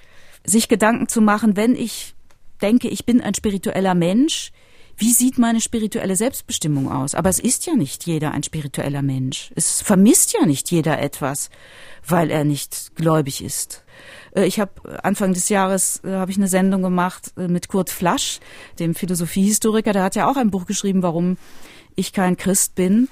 [0.44, 2.14] sich Gedanken zu machen, wenn ich
[2.60, 4.52] denke, ich bin ein spiritueller Mensch,
[4.96, 7.14] wie sieht meine spirituelle Selbstbestimmung aus?
[7.14, 9.52] Aber es ist ja nicht jeder ein spiritueller Mensch.
[9.54, 11.50] Es vermisst ja nicht jeder etwas,
[12.06, 13.84] weil er nicht gläubig ist.
[14.34, 17.90] Äh, ich habe Anfang des Jahres äh, habe ich eine Sendung gemacht äh, mit Kurt
[17.90, 18.40] Flasch,
[18.78, 19.92] dem Philosophiehistoriker.
[19.92, 21.36] Der hat ja auch ein Buch geschrieben, warum
[21.96, 23.08] ich kein Christ bin.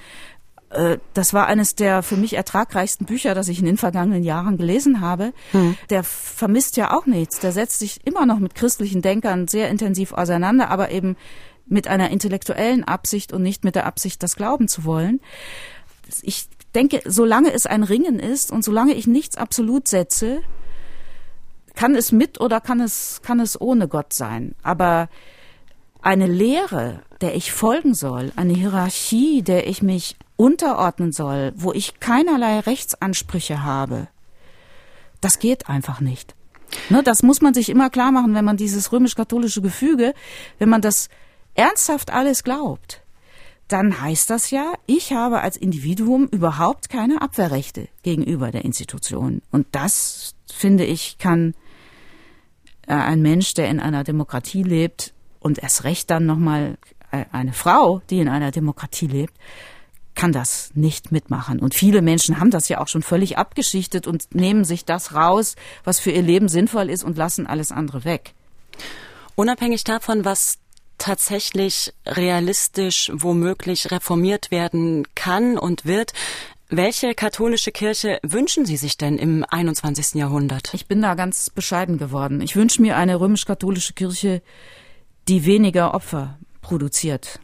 [1.12, 5.02] Das war eines der für mich ertragreichsten Bücher, das ich in den vergangenen Jahren gelesen
[5.02, 5.34] habe.
[5.50, 5.76] Hm.
[5.90, 7.40] Der vermisst ja auch nichts.
[7.40, 11.16] Der setzt sich immer noch mit christlichen Denkern sehr intensiv auseinander, aber eben
[11.72, 15.20] mit einer intellektuellen Absicht und nicht mit der Absicht, das glauben zu wollen.
[16.22, 20.40] Ich denke, solange es ein Ringen ist und solange ich nichts absolut setze,
[21.74, 24.54] kann es mit oder kann es, kann es ohne Gott sein.
[24.62, 25.08] Aber
[26.02, 32.00] eine Lehre, der ich folgen soll, eine Hierarchie, der ich mich unterordnen soll, wo ich
[32.00, 34.08] keinerlei Rechtsansprüche habe,
[35.20, 36.34] das geht einfach nicht.
[36.88, 40.14] Ne, das muss man sich immer klar machen, wenn man dieses römisch-katholische Gefüge,
[40.58, 41.08] wenn man das
[41.54, 43.02] ernsthaft alles glaubt,
[43.68, 49.40] dann heißt das ja, ich habe als Individuum überhaupt keine Abwehrrechte gegenüber der Institution.
[49.50, 51.54] Und das, finde ich, kann
[52.86, 56.76] äh, ein Mensch, der in einer Demokratie lebt und erst recht dann nochmal
[57.10, 59.34] äh, eine Frau, die in einer Demokratie lebt,
[60.14, 61.58] kann das nicht mitmachen.
[61.58, 65.56] Und viele Menschen haben das ja auch schon völlig abgeschichtet und nehmen sich das raus,
[65.84, 68.34] was für ihr Leben sinnvoll ist und lassen alles andere weg.
[69.34, 70.58] Unabhängig davon, was
[71.02, 76.12] tatsächlich realistisch womöglich reformiert werden kann und wird,
[76.68, 80.14] welche katholische Kirche wünschen Sie sich denn im 21.
[80.14, 80.72] Jahrhundert?
[80.74, 82.40] Ich bin da ganz bescheiden geworden.
[82.40, 84.42] Ich wünsche mir eine römisch-katholische Kirche,
[85.26, 87.40] die weniger Opfer produziert.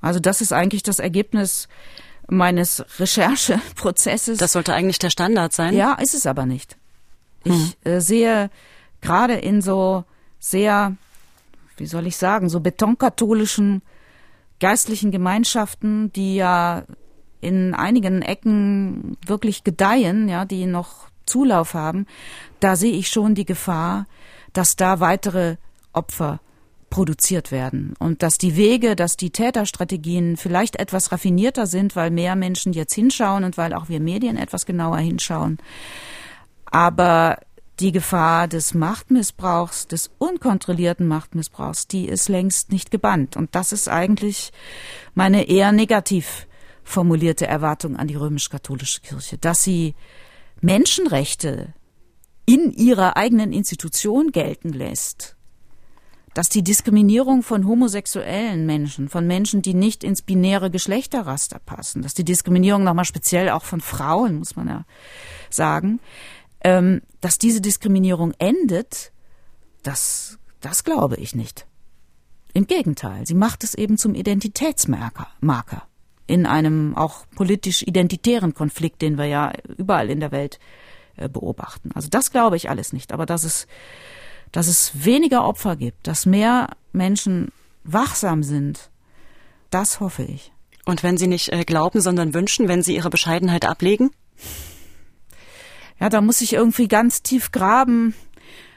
[0.00, 1.68] Also das ist eigentlich das Ergebnis
[2.26, 4.38] meines Rechercheprozesses.
[4.38, 5.74] Das sollte eigentlich der Standard sein.
[5.74, 6.76] Ja, ist es aber nicht.
[7.44, 7.72] Ich hm.
[7.84, 8.50] äh, sehe
[9.00, 10.04] gerade in so
[10.40, 10.96] sehr,
[11.76, 13.82] wie soll ich sagen, so betonkatholischen
[14.60, 16.84] geistlichen Gemeinschaften, die ja
[17.40, 22.06] in einigen Ecken wirklich gedeihen, ja, die noch Zulauf haben,
[22.60, 24.06] da sehe ich schon die Gefahr,
[24.52, 25.56] dass da weitere
[25.92, 26.40] Opfer
[26.88, 32.36] produziert werden und dass die Wege, dass die Täterstrategien vielleicht etwas raffinierter sind, weil mehr
[32.36, 35.58] Menschen jetzt hinschauen und weil auch wir Medien etwas genauer hinschauen.
[36.64, 37.38] Aber
[37.80, 43.36] die Gefahr des Machtmissbrauchs, des unkontrollierten Machtmissbrauchs, die ist längst nicht gebannt.
[43.36, 44.52] Und das ist eigentlich
[45.14, 46.46] meine eher negativ
[46.82, 49.94] formulierte Erwartung an die römisch-katholische Kirche, dass sie
[50.60, 51.74] Menschenrechte
[52.46, 55.36] in ihrer eigenen Institution gelten lässt,
[56.32, 62.14] dass die Diskriminierung von homosexuellen Menschen, von Menschen, die nicht ins binäre Geschlechterraster passen, dass
[62.14, 64.84] die Diskriminierung nochmal speziell auch von Frauen, muss man ja
[65.50, 65.98] sagen,
[66.62, 69.12] ähm, dass diese Diskriminierung endet,
[69.82, 71.66] das, das glaube ich nicht.
[72.52, 75.28] Im Gegenteil, sie macht es eben zum Identitätsmarker.
[75.40, 75.86] Marker
[76.26, 80.58] in einem auch politisch identitären Konflikt, den wir ja überall in der Welt
[81.16, 81.90] äh, beobachten.
[81.94, 83.12] Also das glaube ich alles nicht.
[83.12, 83.66] Aber dass es,
[84.52, 87.52] dass es weniger Opfer gibt, dass mehr Menschen
[87.84, 88.90] wachsam sind,
[89.70, 90.52] das hoffe ich.
[90.84, 94.10] Und wenn Sie nicht äh, glauben, sondern wünschen, wenn Sie Ihre Bescheidenheit ablegen?
[96.00, 98.14] Ja, da muss ich irgendwie ganz tief graben.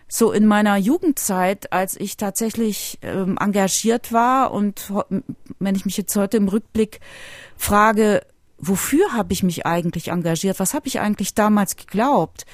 [0.07, 4.91] So in meiner Jugendzeit, als ich tatsächlich ähm, engagiert war und
[5.59, 6.99] wenn ich mich jetzt heute im Rückblick
[7.55, 8.21] frage,
[8.57, 10.59] wofür habe ich mich eigentlich engagiert?
[10.59, 12.45] Was habe ich eigentlich damals geglaubt?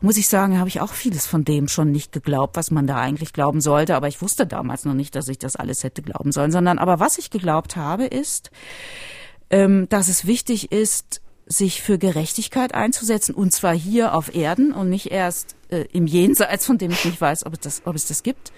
[0.00, 2.96] Muss ich sagen, habe ich auch vieles von dem schon nicht geglaubt, was man da
[2.96, 3.94] eigentlich glauben sollte.
[3.94, 6.98] Aber ich wusste damals noch nicht, dass ich das alles hätte glauben sollen, sondern aber
[6.98, 8.50] was ich geglaubt habe, ist,
[9.50, 11.20] ähm, dass es wichtig ist,
[11.52, 16.66] sich für Gerechtigkeit einzusetzen, und zwar hier auf Erden und nicht erst äh, im Jenseits,
[16.66, 18.52] von dem ich nicht weiß, ob es, das, ob es das gibt.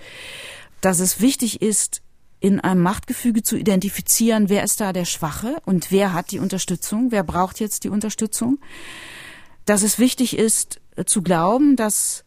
[0.80, 2.03] Dass es wichtig ist,
[2.40, 7.11] in einem Machtgefüge zu identifizieren, wer ist da der Schwache und wer hat die Unterstützung,
[7.11, 8.59] wer braucht jetzt die Unterstützung.
[9.64, 12.24] Dass es wichtig ist, äh, zu glauben, dass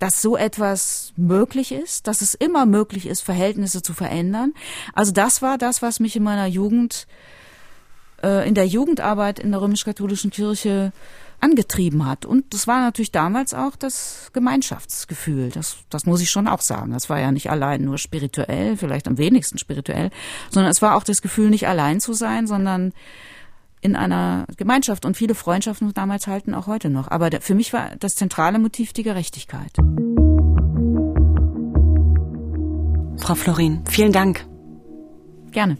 [0.00, 4.52] dass so etwas möglich ist, dass es immer möglich ist, Verhältnisse zu verändern.
[4.92, 7.06] Also das war das, was mich in meiner Jugend
[8.24, 10.92] äh, in der Jugendarbeit in der römisch-katholischen Kirche
[11.40, 12.24] angetrieben hat.
[12.24, 15.50] Und das war natürlich damals auch das Gemeinschaftsgefühl.
[15.50, 16.92] Das, das muss ich schon auch sagen.
[16.92, 20.10] Das war ja nicht allein nur spirituell, vielleicht am wenigsten spirituell,
[20.50, 22.92] sondern es war auch das Gefühl, nicht allein zu sein, sondern
[23.82, 25.04] in einer Gemeinschaft.
[25.04, 27.08] Und viele Freundschaften damals halten auch heute noch.
[27.08, 29.72] Aber für mich war das zentrale Motiv die Gerechtigkeit.
[33.18, 34.46] Frau Florin, vielen Dank.
[35.52, 35.76] Gerne.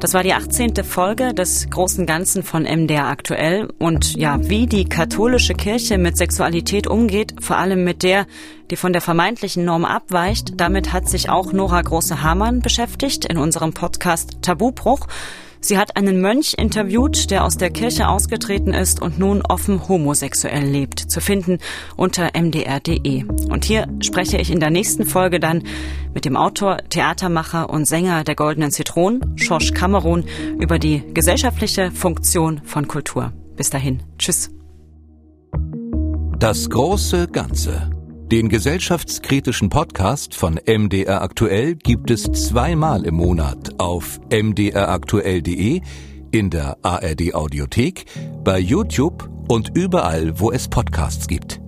[0.00, 0.76] Das war die 18.
[0.84, 3.68] Folge des großen Ganzen von MDR aktuell.
[3.78, 8.26] Und ja, wie die katholische Kirche mit Sexualität umgeht, vor allem mit der,
[8.70, 13.72] die von der vermeintlichen Norm abweicht, damit hat sich auch Nora Große-Hamann beschäftigt in unserem
[13.72, 15.08] Podcast Tabubruch.
[15.60, 20.64] Sie hat einen Mönch interviewt, der aus der Kirche ausgetreten ist und nun offen homosexuell
[20.64, 21.58] lebt, zu finden
[21.96, 23.24] unter mdr.de.
[23.24, 25.64] Und hier spreche ich in der nächsten Folge dann
[26.14, 30.24] mit dem Autor, Theatermacher und Sänger der Goldenen Zitronen, Schorsch Kamerun,
[30.58, 33.32] über die gesellschaftliche Funktion von Kultur.
[33.56, 34.02] Bis dahin.
[34.18, 34.50] Tschüss.
[36.38, 37.90] Das große Ganze.
[38.30, 45.80] Den gesellschaftskritischen Podcast von MDR Aktuell gibt es zweimal im Monat auf mdraktuell.de,
[46.30, 48.04] in der ARD Audiothek,
[48.44, 51.58] bei YouTube und überall, wo es Podcasts gibt.